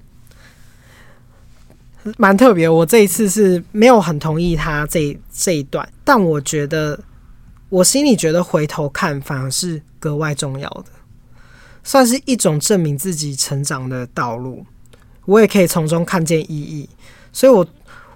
[2.17, 6.99] 蛮特别，我这一次是没有很同意他这这一段，但我觉得
[7.69, 10.87] 我心里觉得回头看反而是格外重要的，
[11.85, 14.67] 算是一种证明自己成长的道路，
[15.27, 16.88] 我也可以从中看见意义，
[17.33, 17.67] 所以我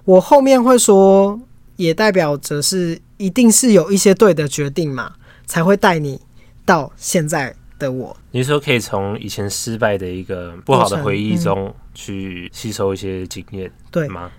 [0.05, 1.39] 我后面会说，
[1.75, 5.13] 也代表着是一定是有一些对的决定嘛，
[5.45, 6.19] 才会带你
[6.65, 8.15] 到现在的我。
[8.31, 11.73] 你说可以从以前失败的一个不好的回忆中。
[11.99, 14.29] 去吸收一些经验，对吗？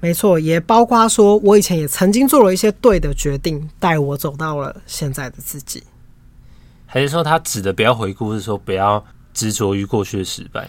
[0.00, 5.84] 没错，也包括说，我以前也曾经做了一些对的决定，带我走到了现在的自己。
[6.86, 10.68] 还是说，他指的不要回顾，是说不要执着于过去的失败？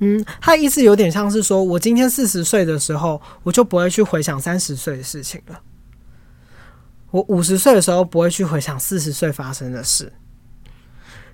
[0.00, 5.58] 嗯，他的意思有点像是说，我今天四十岁的时候，我就不会去回想三十岁的事情了。
[7.10, 10.12] 我五十岁的时候，不会去回想四十岁发生的事。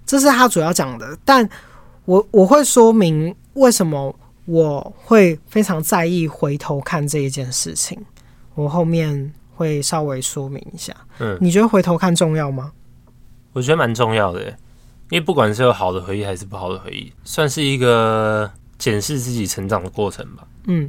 [0.07, 1.47] 这是他主要讲的，但
[2.05, 4.15] 我我会说明为什么。
[4.49, 8.01] 我会非常在意回头看这一件事情，
[8.55, 10.95] 我后面会稍微说明一下。
[11.19, 12.71] 嗯，你觉得回头看重要吗？
[13.53, 14.41] 我觉得蛮重要的，
[15.11, 20.47] 因为不管是有好的回忆还是不好的回忆，算是一个检视自己成长的过程吧。
[20.69, 20.89] 嗯，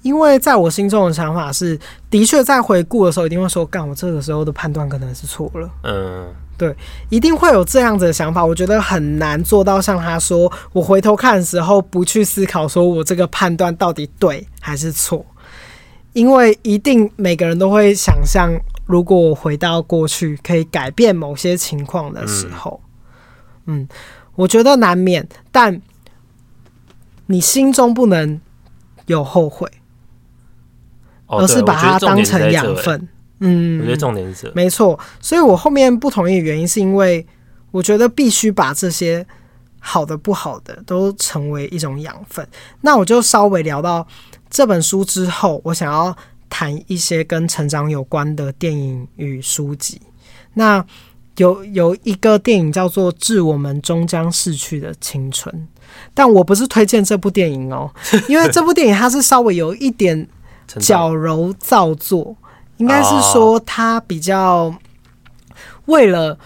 [0.00, 5.70] 因为在我心中的想法是，的确在回顾的时候，一定会说，干，我这个时候的判断可能是错了。
[5.82, 6.34] 嗯。
[6.56, 6.74] 对，
[7.08, 8.44] 一定会有这样子的想法。
[8.44, 15.24] 我觉得很难做到像他说，我回头看的时候不去思考，说我这个判断到底对还是错。
[16.12, 22.80] 因为一定每个人都会想象，如果我回到过去可以改变某些情况的时候，
[23.66, 23.88] 嗯，嗯，
[24.36, 25.28] 我觉得难免。
[25.50, 25.82] 但
[27.26, 28.40] 你心中不能
[29.06, 29.68] 有后悔，
[31.26, 33.08] 而是把它当成养分。
[33.46, 37.24] 嗯，我觉得重点是没错，所以我后面不同意的原因是因为
[37.70, 39.26] 我觉得必须把这些
[39.78, 42.46] 好的、不好的都成为一种养分。
[42.80, 44.06] 那我就稍微聊到
[44.48, 46.16] 这本书之后，我想要
[46.48, 50.00] 谈一些跟成长有关的电影与书籍。
[50.54, 50.82] 那
[51.36, 55.52] 有有一个电影叫做《致我们终将逝去的青春》，
[56.14, 57.90] 但我不是推荐这部电影哦，
[58.28, 60.26] 因为这部电影它是稍微有一点
[60.80, 62.36] 矫揉造作。
[62.78, 64.74] 应该是说，他比较
[65.86, 66.36] 为了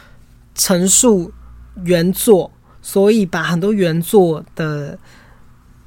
[0.54, 1.32] 陈述
[1.84, 2.50] 原作，
[2.82, 4.98] 所以把很多原作的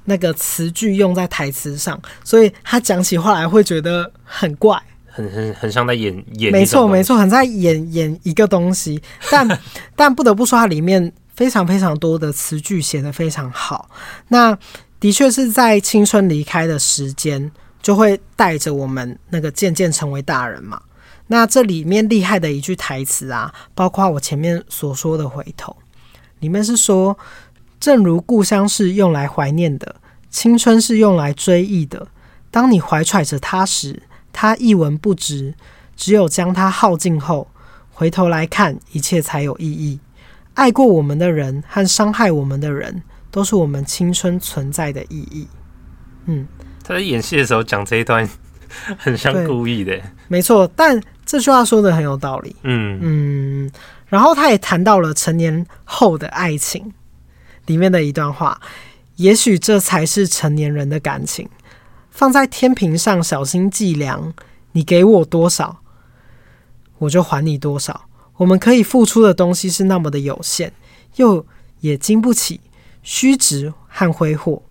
[0.06, 6.52] 那个词句用在台词上，所以他讲起话来会觉得很怪，很很很像在演演。
[6.52, 9.60] 没错没错，很在演演一个东西，但
[9.96, 13.90] 但不得不说，它里面非常非常多的词句写的非常好。
[14.30, 14.58] 那
[15.00, 17.52] 的确是在青春离开的时间。
[17.82, 20.82] 就会带着我们那个渐渐成为大人嘛。
[21.28, 25.76] 那这里面厉害的一句台词啊，包括我前面所说的回头，
[26.40, 27.18] 里面是说：
[27.80, 29.96] 正如故乡是用来怀念的，
[30.30, 32.08] 青春是用来追忆的。
[32.50, 35.54] 当你怀揣着它时，它一文不值；
[35.96, 37.48] 只有将它耗尽后，
[37.94, 40.02] 回头来看，一切才有意义。
[40.54, 45.48] 爱过我们的人和伤害我们的人，都是我们青春存在的意义。
[46.26, 46.46] 嗯。
[46.84, 48.28] 他在演戏的时候讲这一段，
[48.98, 50.00] 很像故意的。
[50.28, 52.56] 没错，但这句话说的很有道理。
[52.64, 53.72] 嗯嗯，
[54.08, 56.94] 然后他也谈到了成年后的爱情
[57.68, 58.60] 里面的一段话，
[59.18, 61.48] 也许这才是成年人的感情。
[62.10, 64.34] 放在天平上，小心计量，
[64.74, 65.78] 你给我多少，
[66.98, 68.06] 我就还你多少。
[68.38, 70.74] 我们可以付出的东西是那么的有限，
[71.16, 71.46] 又
[71.80, 72.60] 也经不起
[73.04, 74.62] 虚值和挥霍。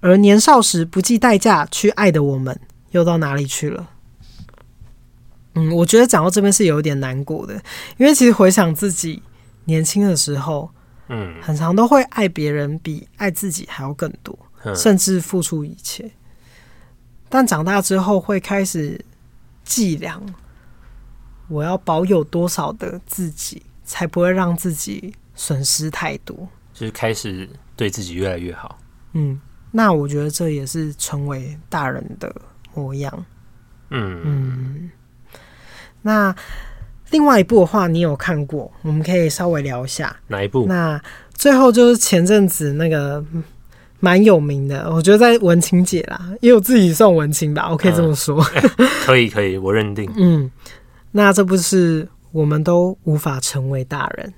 [0.00, 2.58] 而年少时不计代价去爱的我们，
[2.90, 3.90] 又到哪里去了？
[5.54, 7.54] 嗯，我觉得讲到这边是有点难过的，
[7.96, 9.22] 因为其实回想自己
[9.64, 10.70] 年轻的时候，
[11.08, 14.38] 嗯，很常都会爱别人比爱自己还要更多，
[14.74, 16.10] 甚至付出一切。
[17.28, 19.04] 但长大之后会开始
[19.64, 20.22] 计量，
[21.48, 26.48] 我要保有多少的自己，才不会让自己损失太多。
[26.72, 28.78] 就是开始对自己越来越好。
[29.12, 29.40] 嗯，
[29.70, 32.34] 那我觉得这也是成为大人的
[32.74, 33.24] 模样。
[33.90, 34.90] 嗯嗯。
[36.02, 36.34] 那
[37.10, 38.70] 另外一部的话，你有看过？
[38.82, 40.66] 我们可以稍微聊一下哪一部？
[40.66, 41.00] 那
[41.34, 43.24] 最后就是前阵子那个
[43.98, 48.42] 蛮有名的，我觉得在文青姐啦，因为我自己算文青吧，我可以这么说。
[48.54, 50.10] 嗯、 可以可以，我认定。
[50.16, 50.50] 嗯，
[51.10, 54.32] 那这部是我们都无法成为大人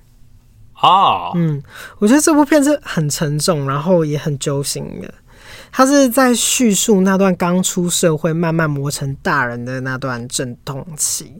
[0.80, 1.32] 哦。
[1.36, 1.62] 嗯，
[1.98, 5.14] 我觉得这部片是很沉重，然后也很揪心的。
[5.72, 11.32] 他是在叙述那段刚出社会、慢慢磨成大人的那段阵痛期。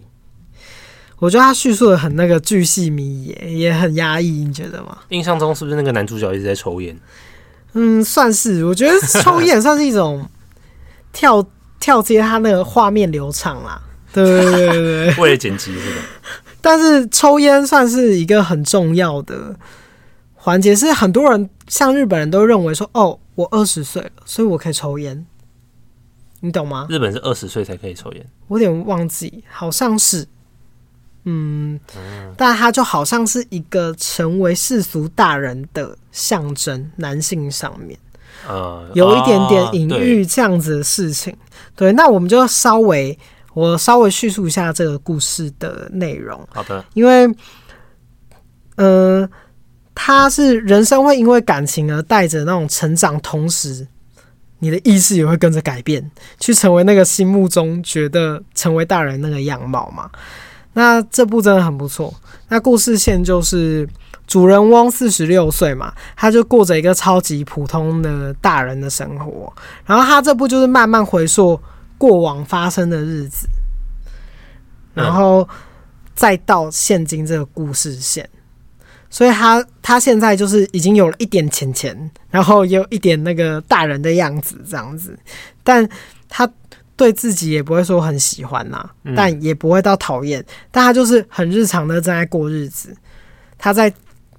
[1.18, 4.98] 我觉得他叙述的很那个巨细靡遗，也很压抑，你觉得吗？
[5.10, 6.98] 印象中是不是那个男主角一直在抽烟？
[7.74, 8.64] 嗯，算是。
[8.64, 10.26] 我觉得抽烟算是一种
[11.12, 11.46] 跳
[11.78, 13.80] 跳接他那个画面流畅啦。
[14.12, 16.02] 对对对对对， 为了剪辑是吧？
[16.60, 19.54] 但是抽烟算是一个很重要的
[20.34, 25.26] 环节，是很多人像日本人都认为说，哦，我二十岁了，所以我可以抽烟。
[26.40, 26.86] 你懂吗？
[26.90, 30.26] 日本是二十岁才可以抽烟，我有点忘记，好像是。
[31.24, 31.78] 嗯，
[32.36, 37.96] 但他就好像是一个成为世俗大人的象征，男性上面，
[38.48, 41.32] 呃，有一点点隐喻这样子的事情。
[41.76, 43.16] 对，对，那我们就稍微，
[43.54, 46.44] 我稍微叙述一下这个故事的内容。
[46.50, 47.32] 好的，因为，
[48.74, 49.30] 呃，
[49.94, 53.86] 他是人生会因为感情而带着那种成长，同时
[54.58, 60.10] 你的意识也会跟着改变，去成为那个心目中觉得成为大人那个样貌嘛。
[60.74, 62.12] 那这部真的很不错。
[62.48, 63.86] 那故事线就是
[64.26, 69.52] 主人翁四十六岁嘛，他就过着一个超级普通的大人的生活。
[69.84, 71.60] 然后他这部就是慢慢回溯
[71.98, 73.46] 过往发生的日子，
[74.94, 75.46] 然后
[76.14, 78.26] 再到现今这个故事线。
[79.12, 85.16] 所以他他现在就是已经有了一点钱钱，然后也有一点那个大人的样子这样子，
[85.62, 85.88] 但
[86.28, 86.50] 他。
[86.94, 92.94] 对自己也不会说很喜欢呐、啊，但也不会到讨厌，但他就是很日常的正在过日子。
[93.58, 93.92] 他在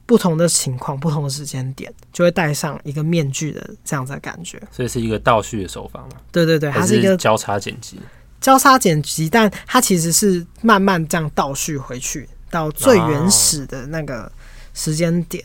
[0.05, 4.61] 不同的情况、不同的时间点，就会戴上一个面具的这样子的感觉。
[4.71, 6.09] 所以是一个倒叙的手法吗？
[6.31, 7.99] 对对对，它是一个交叉剪辑，
[8.39, 14.31] 交叉剪辑，但它其实是慢慢这样倒叙回去到最原始的那个
[14.73, 15.43] 时间点。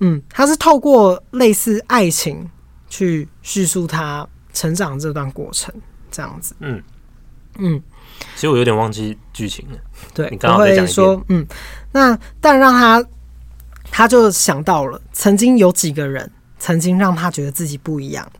[0.00, 2.50] 嗯，他是透过类似爱情
[2.88, 5.72] 去叙述他成长这段过程。
[6.10, 6.82] 这样子，嗯
[7.56, 7.82] 嗯，
[8.34, 9.78] 其实我有点忘记剧情了。
[10.12, 11.46] 对，你刚刚会说，嗯，
[11.92, 13.02] 那但让他，
[13.90, 18.30] 他就想到了曾经有几个人曾经让他觉得自己不一样。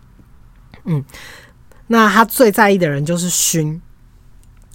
[0.84, 1.02] 嗯，
[1.86, 3.80] 那他最在意的人就是薰。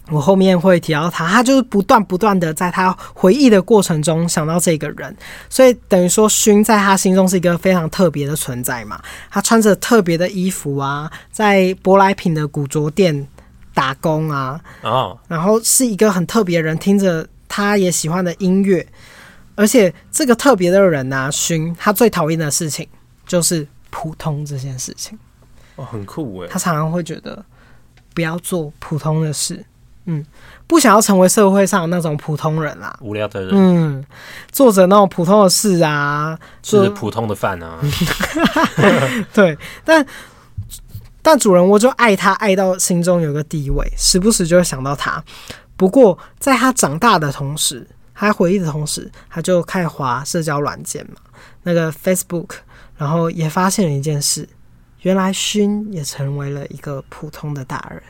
[0.09, 5.13] 我后面会提到他，他就是不断不断的在他回忆的过程中想到这个人，
[5.49, 9.01] 所以等于说薰在他心中是一个非常特别的存在嘛。
[9.29, 13.27] 他穿着特别的衣服啊，在舶来品的古着店
[13.73, 18.87] 打工啊，哦，然后是一个很特别的人，听着他也喜欢的音乐，
[19.55, 22.87] 而且这个特别的人啊，薰他最讨厌的事情
[23.25, 25.19] 就是普通这件事情。
[25.75, 27.43] 哦，很酷诶，他常常会觉得
[28.13, 29.65] 不要做普通的事。
[30.09, 30.25] 嗯，
[30.67, 33.51] 不想要成为社会上那种普通人啦，无聊的人。
[33.53, 34.05] 嗯，
[34.49, 37.77] 做着那种普通的事啊，吃普通的饭啊。
[39.33, 40.05] 对，但
[41.21, 45.21] 但主人我就爱他，爱到心中有个地位，时不时就会想到他。
[45.75, 47.85] 不过，在他长大的同时，
[48.15, 51.19] 他回忆的同时，他就开始滑社交软件嘛，
[51.63, 52.51] 那个 Facebook，
[52.95, 54.47] 然后也发现了一件事，
[55.01, 58.01] 原来勋也成为了一个普通的大人，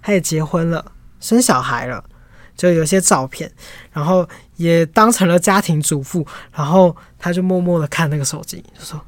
[0.00, 0.92] 他也结婚了。
[1.20, 2.02] 生小孩了，
[2.56, 3.50] 就有些照片，
[3.92, 9.00] 然后也当成了家庭主妇，然后他就默默的看那个手机，就说：“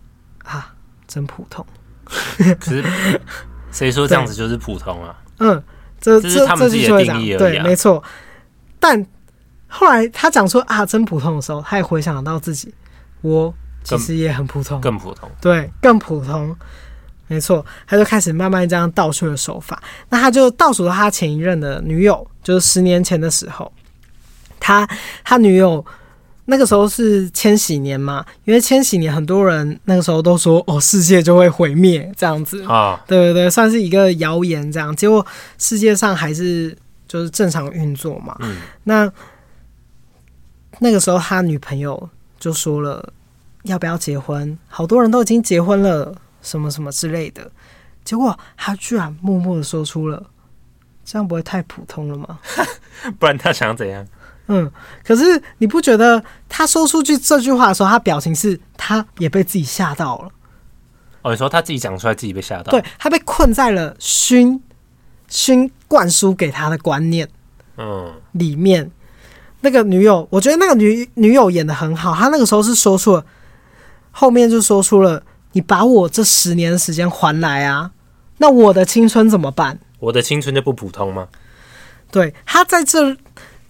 [0.45, 0.75] 啊，
[1.07, 1.65] 真普通。”
[2.59, 2.85] 可是
[3.71, 5.17] 谁说这样子就是普通啊？
[5.39, 5.63] 嗯，
[6.01, 7.39] 这这是他们自己的定义而已啊。
[7.39, 8.03] 对，没错。
[8.81, 9.07] 但
[9.67, 12.73] 后来他讲说“啊，真普通”的时候，他也回想到自己，
[13.21, 13.53] 我
[13.85, 16.57] 其实也很普通，更普通，对，更普通。
[17.29, 19.81] 没错，他就开始慢慢这样倒数的手法。
[20.09, 23.71] 那他就倒数到他前一任的女友，就是十年前的时候，
[24.59, 24.89] 他
[25.23, 25.85] 他女友
[26.47, 34.97] 那个时候是千禧年嘛，因为千禧年很多人那个时候都说哦，世界就会毁灭这样子啊，对对对，算是一个谣言这样。
[34.97, 35.25] 结果
[35.59, 36.75] 世界上还是
[37.07, 38.35] 就是正常运作嘛。
[38.41, 39.13] 嗯，那
[40.79, 42.09] 那个时候他女朋友
[42.41, 43.13] 就说了
[43.65, 47.51] 要不要结婚，好多人都已经结婚了，什么什么之类的。
[48.05, 50.31] 结果他居然默默的说出了，
[51.05, 52.39] 这样不会太普通了吗？
[53.19, 54.07] 不然他想怎样？
[54.47, 54.71] 嗯，
[55.05, 60.31] 可是你不觉得他说出去这句话的时候，他表情是他也被自己吓到了？
[61.21, 62.71] 哦，你说他自己讲出来，自己被吓到？
[62.71, 64.59] 对，他被困在了熏
[65.29, 67.29] 熏灌输给他的观念，
[67.77, 68.91] 嗯，里面
[69.61, 73.27] 那个女友，我觉得那个女女友演的很好，她那个时候是说出了，
[74.13, 75.23] 后面就说出了，
[75.59, 77.91] 你把我这十年的时间还来啊，
[78.37, 79.81] 那我的青春怎么办？
[79.99, 81.27] 我的青春就不普通吗？
[82.13, 83.17] 对，他在这。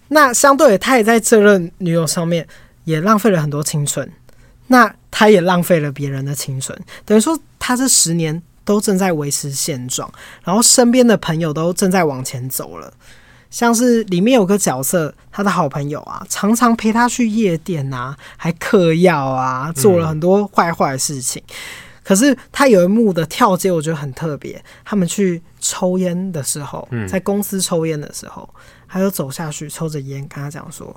[0.09, 2.47] 那相对的，他也在这任女友上面
[2.83, 4.07] 也浪费了很多青春，
[4.67, 10.11] 那他也浪费了别人的青春，等于说他这十年都正在维持现状，
[10.43, 12.93] 然后身边的朋友都正在往前走了。
[13.49, 21.41] 像是里面有个角色，他的好朋友啊，常常陪他去夜店啊，还嗑药啊，做了很多坏坏的事情。
[21.47, 21.53] 嗯。
[22.03, 24.63] 可是他有一幕的跳接，我觉得很特别。
[24.83, 28.49] 他们去抽烟的时候，在公司抽烟的时候。
[28.91, 30.87] 他就走下去抽着烟，跟他讲说：“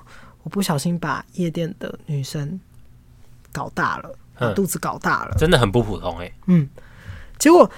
[0.44, 2.59] 我不小心把夜店的女生
[3.53, 6.66] 搞大了，把肚子搞大了，真的很不普通哎、欸。”嗯，
[7.38, 7.70] 结果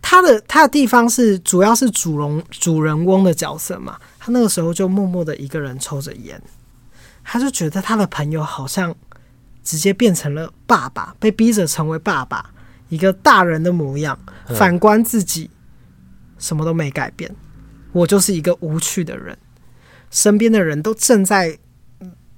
[0.00, 3.98] 他的他的地方是主要是主人主人翁的角色嘛，
[4.28, 6.38] 他那个时候就默默的一个人抽着烟，
[7.24, 8.94] 他就觉得他的朋友好像
[9.62, 12.52] 直接变成了爸爸，被逼着成为爸爸，
[12.90, 14.18] 一个大人的模样。
[14.48, 15.50] 反观自己，
[16.38, 17.34] 什么都没改变，
[17.92, 19.36] 我就是一个无趣的人。
[20.10, 21.58] 身边的人都正在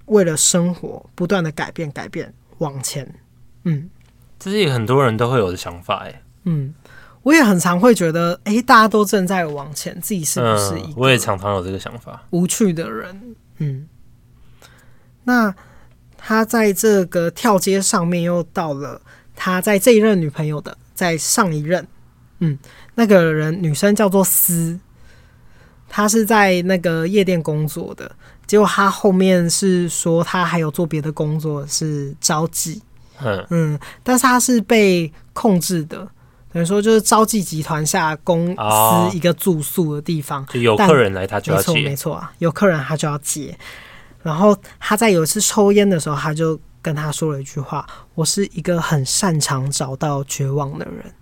[0.07, 3.13] 为了生活不断的改变、改变往前。
[3.65, 3.91] 嗯，
[4.39, 6.23] 这是很多人都会有的想法，哎。
[6.45, 6.73] 嗯，
[7.23, 11.01] 我也很常会觉得，哎、欸，大家都正在往前，自己是不是一个？
[11.01, 13.37] 我也常常有这个想法，无趣的人。
[13.59, 13.89] 嗯，
[15.25, 15.55] 那
[16.17, 19.01] 他在这个跳街上面又到了
[19.37, 21.87] 他在这一任女朋友的在上一任，
[22.39, 22.59] 嗯，
[22.95, 24.79] 那个人女生叫做思。
[25.93, 28.09] 她是在那个夜店工作的，
[28.47, 32.81] 结果他后面是说他还有做别的工作，是招妓。
[33.21, 36.09] 嗯嗯，但是他是被控制的，
[36.53, 43.57] 等于说就是招妓集团下公司一个住宿的地方，就有客人来他就要接，没错没错啊，有客人他就要接。
[44.23, 51.15] 然后他在有一次抽烟的时候，他就跟他说了一句话：“我是一个很擅长找到绝望的人。”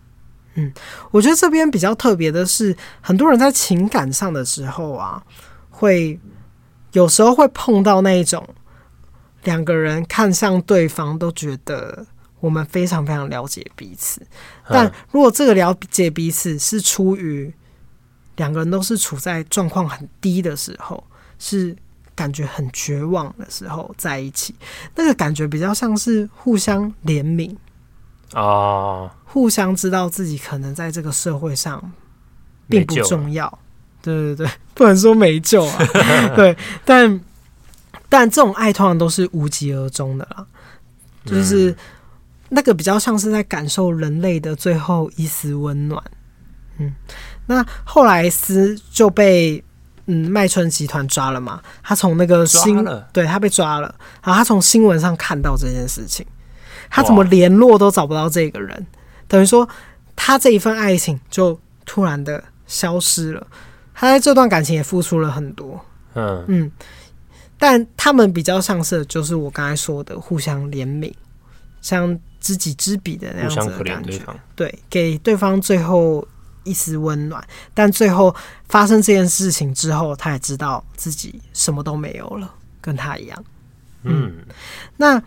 [0.55, 0.73] 嗯，
[1.13, 5.23] 我觉得这边比较特别的是，很多人在情感上的时候啊，
[5.71, 6.19] 会
[6.93, 8.45] 有时候会碰到那一种
[9.45, 12.05] 两个人看向对方都觉得
[12.41, 14.21] 我们非常非常了解彼此，
[14.69, 17.53] 但如果这个了解彼此是出于
[18.37, 21.03] 两个人都是处在状况很低的时候，
[21.39, 21.77] 是
[22.15, 24.55] 感觉很绝望的时候在一起，
[24.95, 27.57] 那个感觉比较像是互相怜悯。
[28.35, 31.93] 哦，互相知道自己可能在这个社会上
[32.69, 33.59] 并不重要，
[34.03, 35.79] 对对对，不能说没救啊，
[36.37, 37.21] 对，但
[38.09, 40.47] 但这种爱通常都是无疾而终的啦，
[41.25, 41.75] 就是
[42.49, 46.03] 那个比较像是在感受人类的最后一丝温暖。
[46.79, 46.95] 嗯，
[47.47, 49.63] 那后来斯就被
[50.07, 56.25] 嗯麦春集团抓了嘛，他从那个新对他被抓了，然后他从新闻上看到这件事情。
[56.91, 58.87] 他怎么联络都找不到这个人，
[59.27, 59.69] 等于说
[60.17, 63.47] 他这一份爱情就突然的消失了。
[63.93, 65.79] 他在这段感情也付出了很多，
[66.15, 66.73] 嗯嗯，
[67.59, 71.13] 但他们比较像是就是我刚才说的互相怜悯，
[71.83, 74.21] 像知己知彼的那样子的感觉，
[74.55, 76.27] 对，给对方最后
[76.65, 77.43] 一丝温暖。
[77.75, 78.35] 但最后
[78.69, 83.45] 发生这件事情之后，他也知道自己什么都没有了，跟他一样，
[84.03, 84.33] 嗯，
[84.97, 85.23] 那。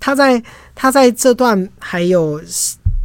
[0.00, 0.42] 他在
[0.74, 2.38] 他在这段还有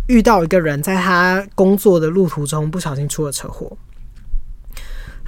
[0.08, 3.72] 遇到一个人，在他工作的路途中不小心出了车祸，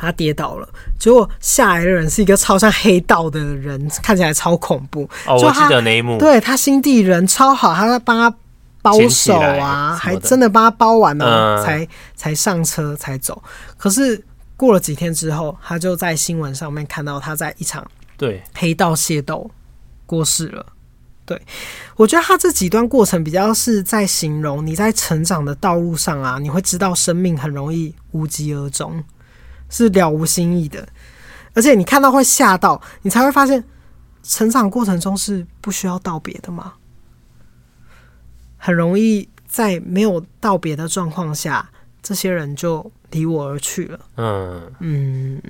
[0.02, 0.68] 他跌倒了，
[1.00, 5.08] 结果下来的人是一个超像黑道的人，看起来超恐怖。
[5.28, 8.36] 哦，我记得那一幕，对，他心地人超好，他在帮他
[8.82, 13.42] 包手啊，还真的帮他包完了，才才上车才走。
[13.78, 14.22] 可是
[14.58, 17.86] 过了几天之后，他就在新闻上面看到他在一场
[18.18, 18.42] 对。
[18.56, 19.50] 黑道械斗
[20.06, 20.66] 过世了。
[21.24, 21.40] 对，
[21.96, 29.02] 我觉得他这几段过程比较是在形容你在成长的道路上啊，你会知道生命很容易无疾而终，
[29.72, 30.88] 是了无新意的，
[31.56, 33.64] 而且你看到会吓到，你才会发现
[34.22, 36.74] 成长过程中是不需要道别的吗？
[38.58, 41.68] 很容易在没有道别的状况下，
[42.04, 44.00] 这些人就离我而去了。
[44.18, 45.42] 嗯嗯，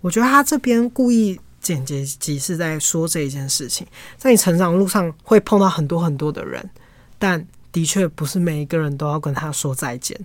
[0.00, 3.86] 我觉得他这边故意简洁即是在说这一件事情，
[4.16, 6.70] 在你成长路上会碰到很多很多的人，
[7.18, 10.18] 但的确不是每一个人都要跟他说再见。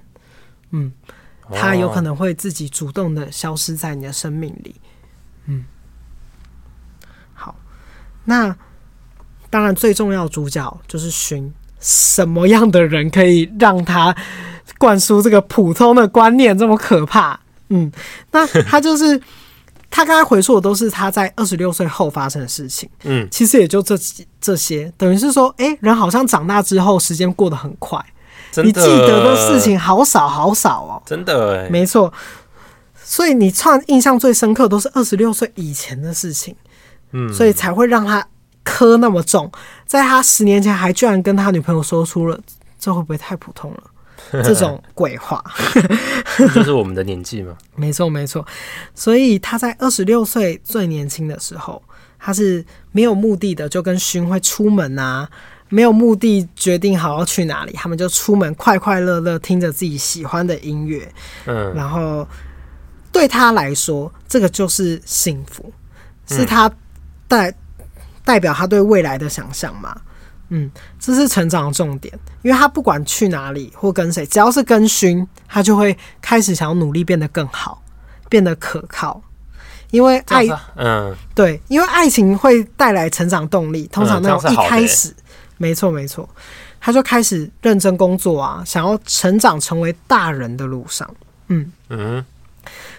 [0.71, 0.91] 嗯，
[1.53, 4.75] 他有可能会自己主动的消失在你的生命里。
[5.45, 5.63] 嗯，
[7.33, 7.55] 好，
[8.25, 8.55] 那
[9.49, 11.53] 当然最重要的主角就是寻。
[11.85, 14.15] 什么样的人可以让他
[14.77, 17.37] 灌输这个普通的观念这么可怕？
[17.67, 17.91] 嗯，
[18.31, 19.21] 那他就是
[19.91, 22.89] 他刚才回溯的都是他在二十六岁后发生的事情。
[23.03, 23.97] 嗯，其实也就这
[24.39, 28.01] 这些，等于是说，哎、欸，人好像长大之后时间过得很快，
[28.61, 31.01] 你记得的事情好少好少哦。
[31.05, 32.13] 真的哎，没错。
[33.03, 36.55] 所以你创印象最深刻都是二十六岁以前的事情。
[37.11, 38.25] 嗯，所以才会让他。
[38.65, 39.51] 磕那么重，
[39.85, 42.39] 在他十年前还居然跟他女朋友说出了，
[42.79, 43.83] 这会不会太普通了？
[44.41, 45.43] 这种鬼话，
[46.37, 47.57] 这是我们的年纪吗？
[47.75, 48.47] 没错，没错。
[48.95, 51.83] 所以他在二十六岁最年轻的时候，
[52.17, 55.29] 他是没有目的的，就跟勋会出门啊，
[55.73, 61.11] 没有目的决定好要去哪里，他们就出门快快乐乐听着自己喜欢的音乐，
[61.45, 62.27] 嗯，然后
[63.11, 65.71] 对他来说，这个就是幸福，
[66.27, 66.71] 是他
[67.27, 67.53] 代。
[68.25, 69.93] 代表他对未来的想象嘛，
[70.47, 77.83] 嗯，这是成长的重点，因为他不管去哪里或跟谁，只要是跟薰，他就会开始想要努力变得更好，
[78.29, 79.21] 变得可靠，
[79.91, 80.47] 因为爱，
[80.77, 85.13] 嗯，对，因为爱情会带来成长动力，通常那种一开始，
[85.63, 86.29] 没错没错，
[86.81, 91.09] 他就开始认真工作啊，想要成长成为大人的路上，
[91.47, 92.25] 嗯嗯，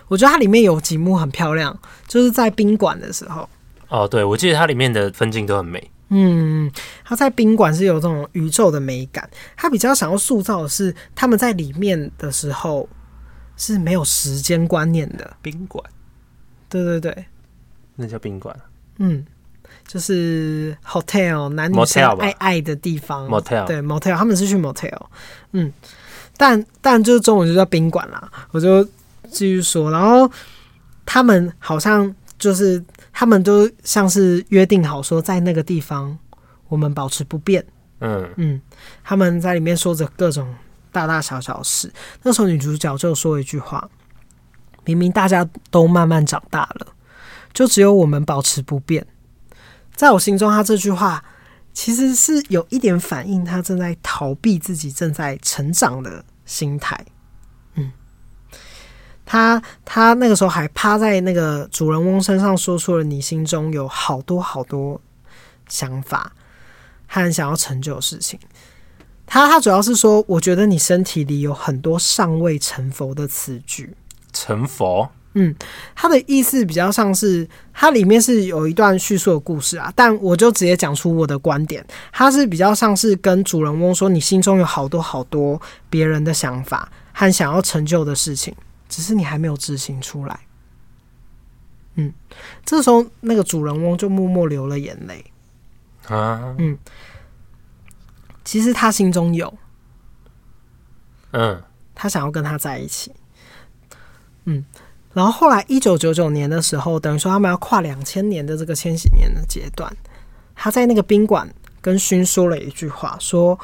[0.09, 3.47] 我觉得它里面有几幕很漂亮，就是在宾馆的时候。
[3.89, 5.91] 哦，对，我记得它里面的分镜都很美。
[6.09, 6.71] 嗯，
[7.05, 9.29] 他在宾馆是有这种宇宙的美感。
[9.57, 12.89] 他比较想要塑造的是，他们在里面的时候
[13.57, 15.37] 是没有时间观念的。
[15.43, 15.85] 宾馆，
[16.69, 17.27] 对对对，
[17.97, 18.57] 那叫宾馆。
[18.99, 19.25] 嗯，
[19.87, 23.29] 就是 hotel 男女生爱爱的地方。
[23.29, 24.99] motel 对 motel，他们是去 motel。
[25.53, 25.73] 嗯，
[26.37, 28.31] 但但就是中文就叫宾馆啦。
[28.51, 28.85] 我就
[29.31, 30.31] 继续说，然后
[31.05, 32.83] 他们好像就是。
[33.17, 36.19] 他们都像是约定好说，在那个地方
[36.67, 37.65] 我们保持不变。
[38.01, 38.61] 嗯嗯，
[39.05, 40.53] 他们在里面说着各种
[40.91, 41.89] 大大小小事。
[42.25, 43.89] 那时候女主角就说一句话
[44.85, 46.89] ：“明明大家都慢慢长大了，
[47.53, 49.07] 就只有我们保持不变。”
[49.95, 51.25] 在我心中，他这句话
[51.73, 56.99] 其实是有一点反映他正在逃避自己正在成长的心态。
[57.75, 57.93] 嗯
[59.27, 65.01] 他他那个时候还趴在那个主人翁身上，说出了你心中有好多好多
[65.67, 66.31] 想法
[67.07, 68.39] 和想要成就的事情。
[69.27, 73.97] 他他主要是说，我觉得你身体里有很多尚未成佛的词句。
[74.33, 75.11] 成佛？
[75.35, 75.55] 嗯，
[75.95, 81.85] 他的意思比较像是，它里面是有一段叙述的故事啊，但我就直接讲出我的观点。
[82.13, 85.61] 他是比较像是跟主人翁说，你心中有好多好多
[85.91, 88.55] 别人的想法和想要成就的事情。
[88.87, 90.39] 只是你还没有执行出来，
[91.97, 92.13] 嗯，
[92.65, 95.25] 这时候那个主人翁就默默流了眼泪
[96.07, 96.79] 啊，嗯，
[98.45, 99.53] 其实他心中有，
[101.33, 101.61] 嗯，
[101.93, 103.13] 他想要跟他在一起，
[104.45, 104.65] 嗯，
[105.15, 109.91] 然后后来一九九九年的时候，等于说他们要跨两千年的这个千禧年的阶段，
[110.55, 111.49] 他在那个宾馆
[111.81, 113.59] 跟勋说了一句话，说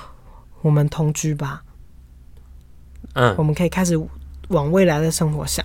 [0.63, 1.63] 我们同居吧，
[3.13, 4.01] 嗯，我们可以开始。
[4.51, 5.65] 往未来的生活想，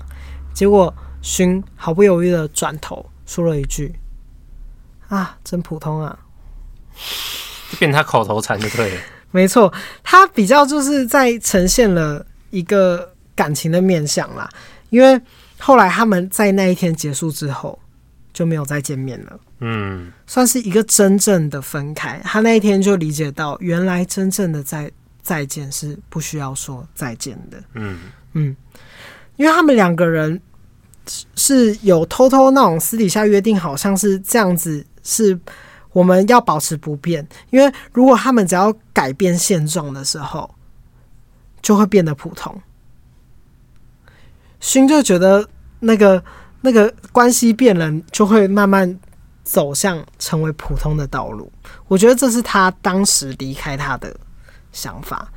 [0.54, 3.96] 结果勋毫不犹豫的转头说了一句
[5.10, 6.20] ：“啊，真普通啊！”
[7.80, 9.02] 变成他口头禅就对了。
[9.32, 9.74] 没错，
[10.04, 14.48] 他比较就是在呈现了一个感情的面相啦。
[14.92, 15.20] 因为
[15.66, 17.80] 后来他们在那一天结束之后
[18.32, 19.40] 就没有再见面了。
[19.62, 22.22] 嗯，算是一个真正的分开。
[22.24, 24.92] 他那一天就理解到，原来真正的再
[25.24, 27.58] 再见是不需要说再见的。
[27.74, 28.00] 嗯。
[28.34, 28.56] 嗯，
[29.38, 30.40] 因为他们两个人
[31.34, 35.40] 是有偷偷那种私底下约定，好像是这样子，是
[35.94, 37.28] 我们要保持不变。
[37.50, 40.54] 因为如果他们只要改变现状的时候，
[41.64, 42.62] 就会变得普通。
[44.60, 45.48] 勋就觉得
[45.86, 46.22] 那个
[46.62, 49.00] 那个关系变了，就会慢慢
[49.44, 51.52] 走向成为普通的道路。
[51.88, 54.16] 我觉得这是他当时离开他的
[54.72, 55.28] 想法。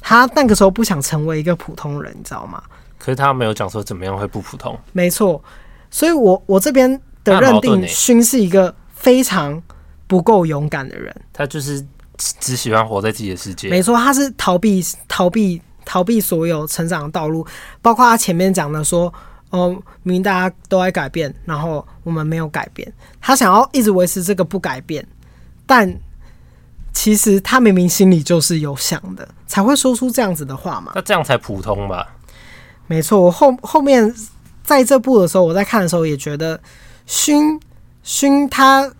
[0.00, 2.62] 他那个时候不想成为一个普通人，你知道吗？
[2.96, 4.78] 可是他没有讲说怎么样会不普通。
[4.92, 5.42] 没错，
[5.90, 6.88] 所以我我这边
[7.24, 9.60] 的认定，勋是一个非常
[10.06, 11.12] 不够勇敢的人。
[11.32, 11.84] 他就是
[12.16, 13.68] 只喜欢活在自己的世界。
[13.68, 17.44] 没错，他是逃避、逃避、逃避所有成长的道路，
[17.82, 19.12] 包括他前面讲的说
[19.50, 19.68] ：“哦，
[20.02, 25.06] 明明大家都在改变，然后我们没有改变。”他想要一直维持这个不改变，
[25.64, 25.92] 但
[26.92, 30.92] 其实他明明心里就是有想的，才会说出这样子的话嘛。
[30.94, 32.06] 那这样才普通吧？
[32.86, 34.14] 没错，我后后面
[34.62, 36.60] 在这部的时候，我在看的时候也觉得
[37.04, 37.60] 熏
[38.02, 38.90] 熏他，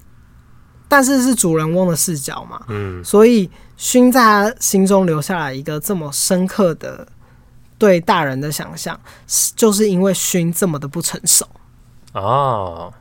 [0.89, 7.07] 但是是主人翁的视角嘛，嗯，所以熏在他心中留下来一个这么深刻的
[7.79, 8.99] 对大人的想象，
[9.55, 11.47] 就是因为薰这么的不成熟。
[12.13, 12.93] 哦，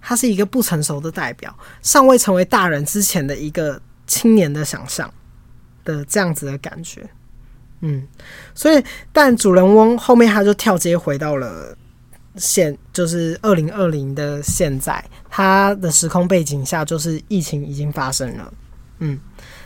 [0.00, 5.12] 他是一个不成熟的代表，尚未成为大人之前的一个青年的想象
[5.84, 7.08] 的这样子的感觉。
[7.80, 8.06] 嗯，
[8.54, 8.82] 所以
[9.12, 11.76] 但主人翁后面他就跳接回到了
[12.36, 18.52] 现，就是二零二零的现在，他的时空背景下就是疫情已经发生了，
[19.00, 19.20] 嗯，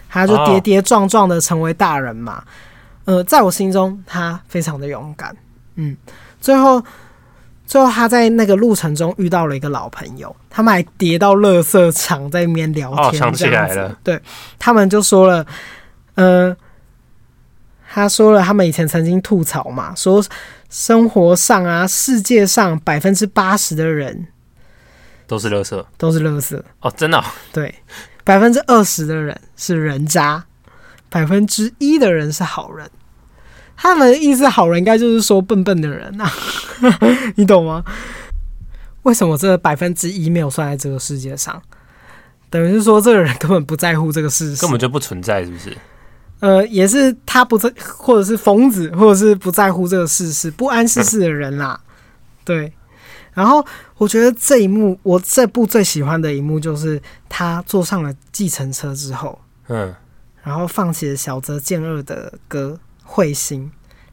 [0.08, 2.42] 他就跌跌撞撞的成为大人嘛，
[3.08, 5.34] 呃，在我心中他非常的勇敢，
[5.76, 5.96] 嗯，
[6.42, 6.84] 最后
[7.66, 14.20] 最后他在那个路程中遇到了一个老朋友，他们还跌到垃圾场在那边聊天，哦，想起来了，对，
[14.58, 15.46] 他们就说了，
[16.16, 16.54] 呃。
[17.90, 20.22] 他说了，他们以前曾经吐槽嘛，说
[20.68, 24.26] 生活上啊，世界上百分之八十的人
[25.26, 27.24] 都是垃圾，都是垃圾哦，真的、哦？
[27.50, 27.74] 对，
[28.24, 30.44] 百分之二十的人是人渣，
[31.08, 32.88] 百分之一的人是好人。
[33.80, 36.32] 他们的意思，好人应该就是说笨笨的人呐、啊，
[37.36, 37.84] 你懂吗？
[39.04, 41.62] 为什么这百分之一没有算在这个世界上？
[42.50, 45.76] 等于是说，这个人根本不在乎这个事实，根本就不存在，是不是？
[46.40, 51.78] 呃，也是他不在，或者是疯子，或者是不在乎这个世事、不谙世事的人啦。
[52.44, 52.72] 对。
[53.34, 53.64] 然后
[53.98, 59.94] 我觉得这一幕，我这部最喜欢的一幕就是他坐上了计程车之后，嗯，
[60.42, 62.76] 然后放起了小泽健二的歌
[63.08, 63.64] 《彗星》，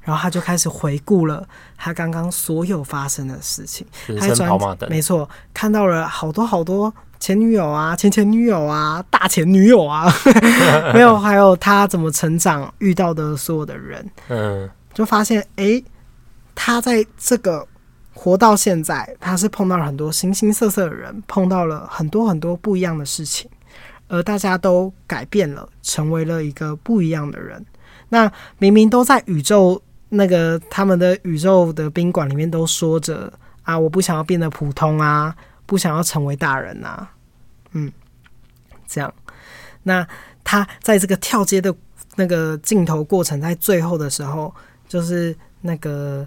[0.02, 6.94] 然后他就开始回顾了他刚刚所有发生的事情，人生跑马灯，没错，看到了好多好多。
[7.18, 10.06] 前女友啊，前前女友啊，大前女友啊，
[10.94, 15.86] 没有，还有他怎么成长，遇到的所有的人，嗯，就发现，哎、欸，
[16.54, 17.66] 他在这个
[18.14, 23.50] 活到现在，他是碰到了很多形形色色的人，碰到了很多很多不一样的事情，
[24.08, 27.66] 而大家都改变了，成为了一个不一样的人。
[28.10, 33.32] 那明明都在宇宙那个他们的宇宙的宾馆里面都说着
[33.64, 35.36] 啊，我不想要变得普通啊。
[35.68, 37.12] 不想要成为大人呐、啊，
[37.72, 37.92] 嗯，
[38.86, 39.12] 这样，
[39.82, 40.08] 那
[40.44, 41.74] 他在这个跳街的
[42.18, 44.54] 那个镜头过程，在最后的时候，
[44.88, 46.24] 就是那个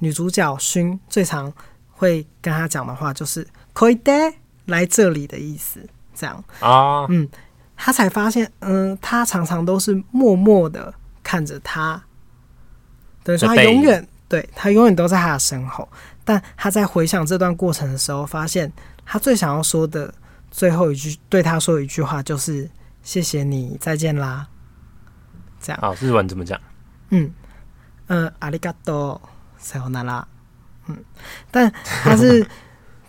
[0.00, 1.52] 女主角勋最常
[1.92, 4.12] 会跟他讲的话，就是“可以的
[4.66, 5.78] 来这里”的意思，
[6.12, 6.44] 这样。
[6.58, 7.28] 啊，嗯，
[7.76, 10.92] 他才发现，嗯，他常常都是默默的
[11.31, 12.01] 看着他，
[13.23, 15.87] 等于说他永远对他永远都在他的身后。
[16.23, 18.71] 但他在回想这段过程的时候，发现
[19.05, 20.13] 他最想要说的
[20.51, 22.69] 最后一句对他说的一句话就是“
[23.01, 24.47] 谢谢你，再见啦”。
[25.61, 26.59] 这样好，日文怎么讲？
[27.09, 27.31] 嗯
[28.07, 29.19] 嗯，阿里嘎多，
[29.61, 30.25] さよなら。
[30.87, 30.97] 嗯，
[31.49, 32.45] 但他是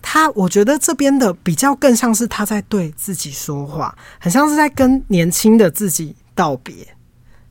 [0.01, 6.95] 他，我觉得这边的比较更像是他在对自己说话，很像是在跟年轻的自己道别。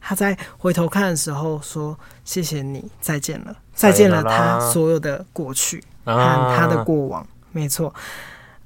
[0.05, 7.95] 他在回头看的时候说：“谢谢你，再见了，再见了。”他所有的过去和他的过往，没错。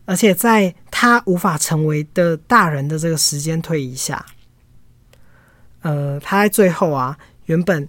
[0.06, 4.26] 而且在他无法成为的大人的这个时间推移下，
[5.82, 7.16] 呃，他在最后啊，
[7.46, 7.88] 原本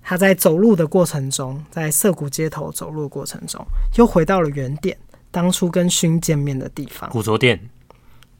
[0.00, 3.62] 他在走路的过程中，在涩谷街头走路的过程中，
[3.98, 4.96] 又回到了原点，
[5.30, 7.60] 当初跟薰见面的地方——古着店。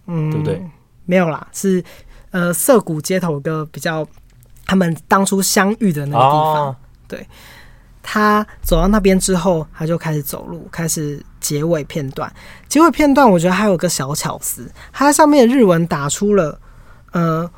[0.07, 0.65] 嗯，对不对？
[1.05, 1.85] 没有啦，是
[2.31, 4.09] 呃，涩谷街头的比较。
[4.67, 6.75] 他们当初相遇的那个地方，oh.
[7.09, 7.27] 对，
[8.03, 12.33] 他走到那边之后，他就开始走路，开始结尾片段。
[12.69, 16.61] 结尾片段，我觉得还有个小巧思，他在上面的日文打出了
[17.11, 17.51] “呃，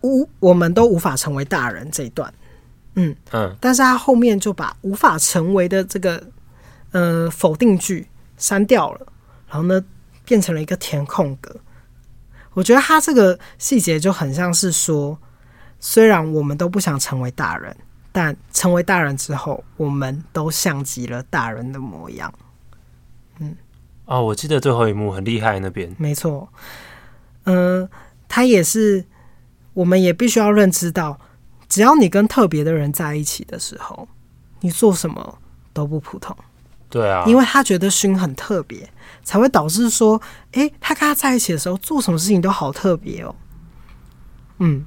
[0.00, 2.32] 无我们都无法成为大人”这一段，
[2.94, 6.26] 嗯嗯，但是他后面就把“无法成为”的这个
[6.92, 8.08] 呃否定句
[8.38, 9.06] 删掉了，
[9.48, 9.84] 然后呢，
[10.24, 11.54] 变成了一个填空格。
[12.54, 15.18] 我觉得他这个细节就很像是说。
[15.86, 17.76] 虽然我们都不想成为大人，
[18.10, 22.32] 但成为大人之后，我们都像极了大人的模样。
[23.38, 23.54] 嗯，
[24.06, 26.48] 哦，我记得最后一幕很厉害，那边没错。
[27.42, 27.90] 嗯、呃，
[28.26, 29.04] 他也是，
[29.74, 31.20] 我们也必须要认知到，
[31.68, 34.08] 只要你跟特别的人在一起的时候，
[34.60, 35.38] 你做什么
[35.74, 36.34] 都不普通。
[36.88, 38.90] 对啊，因为他觉得薰很特别，
[39.22, 40.18] 才会导致说，
[40.52, 43.34] 哎、欸，他跟他在一起的时候做什么事情都好特别哦。
[44.60, 44.86] 嗯，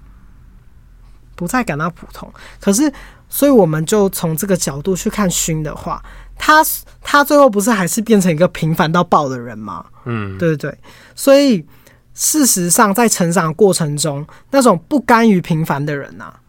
[1.38, 2.30] 不再感到普通。
[2.60, 2.92] 可是，
[3.30, 6.04] 所以我们就从这个角度去看勋的话，
[6.38, 6.62] 他
[7.02, 9.86] 他最后不是还是变成一个平凡到爆的人吗？
[10.04, 10.78] 嗯，对对对。
[11.16, 11.66] 所以
[12.14, 16.40] 事实上，在成长过程中，那种不甘于平凡的人呐、啊，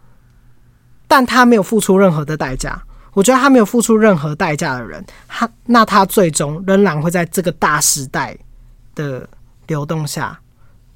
[1.07, 2.81] 但他没有付出任何的代价。
[3.13, 8.37] 我觉得他没有付出任何代价的人，他那他最终仍然会在这个大时代
[8.93, 9.27] 的
[9.67, 10.39] 流动下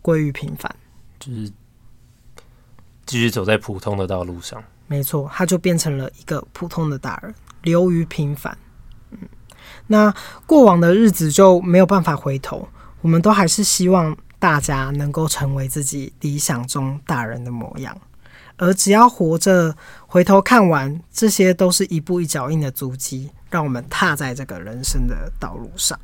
[0.02, 0.74] 归于平凡，
[1.20, 1.52] 就是
[3.06, 4.64] 继续走在普通的道路上。
[4.88, 8.56] 没错，他就变成了一个普通的大人，流于平凡。
[9.12, 9.20] 嗯，
[9.88, 10.14] 那
[10.46, 12.68] 过往的日子就没有办法回头，
[13.02, 17.98] 我们都还是希望大家能够成为自己理想中大人的模样。
[18.58, 19.76] 而只要活着，
[20.06, 26.00] 回头看完，这些都是一步一脚印的足迹，让我们踏在这个人生的道路上。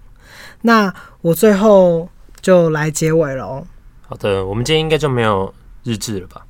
[0.61, 0.91] 那
[1.21, 2.09] 我最后
[2.41, 3.67] 就来结尾了哦。
[4.07, 6.43] 好的，我们今天应该就没有日志了吧？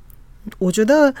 [0.58, 1.14] 我觉得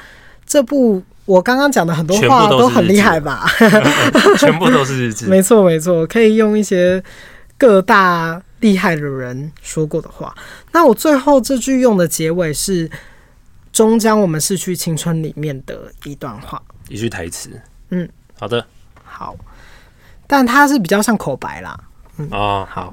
[0.46, 3.46] 这部我刚刚讲的很多话都很厉害吧？
[4.38, 7.02] 全部都是日志，没错没错，可以用一些
[7.58, 10.34] 各大厉害的人说过的话。
[10.72, 12.90] 那我最后这句用的结尾是。
[13.72, 17.48] 终将我们逝去青春里面的一段话，一句台词。
[17.90, 18.06] 嗯，
[18.36, 18.66] 好的，
[19.04, 19.36] 好，
[20.26, 21.78] 但它是比较像口白啦。
[22.16, 22.92] 嗯，哦，好。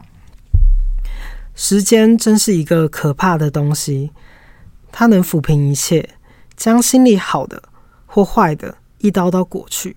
[1.55, 4.11] 时间真是一个可怕的东西，
[4.91, 6.07] 它能抚平一切，
[6.57, 7.63] 将心里好的
[8.05, 9.95] 或坏的一刀刀裹去，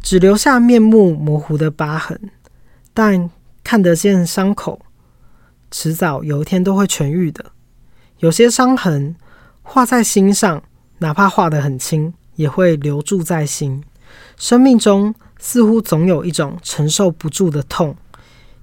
[0.00, 2.30] 只留下面目模糊的疤痕，
[2.94, 3.28] 但
[3.64, 4.80] 看得见伤口，
[5.72, 7.46] 迟早有一天都会痊愈的。
[8.18, 9.16] 有些伤痕。
[9.64, 10.60] 画在心上，
[10.98, 13.82] 哪怕画得很轻，也会留住在心。
[14.36, 17.96] 生命中似乎总有一种承受不住的痛，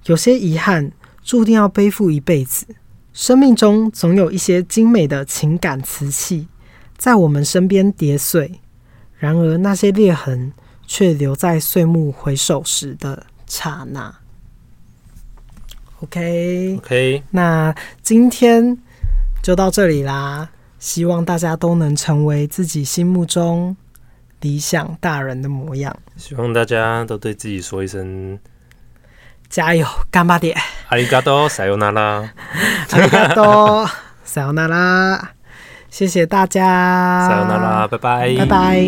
[0.04, 0.92] 有些遗憾
[1.24, 2.66] 注定要背负一辈子。
[3.14, 6.46] 生命中总有一些精美的情感瓷器，
[7.00, 8.60] 在我们身边叠碎，
[9.16, 10.52] 然而那些裂痕
[10.86, 14.14] 却留在岁暮回首时的刹那。
[16.02, 18.76] OK，OK，那今天
[19.42, 20.50] 就到这里啦。
[20.78, 23.74] 希望大家都能成为自己心目中
[24.40, 25.96] 理想大人的模样。
[26.18, 28.38] 希望大家都对自己说一声
[29.48, 30.54] 加油，干巴点！
[30.88, 32.30] 阿里嘎多，塞尤那拉！
[32.90, 33.88] 阿里嘎多，
[34.22, 35.32] 塞尤那拉！
[35.90, 38.86] 谢谢大家，再见啦，拜拜，拜拜。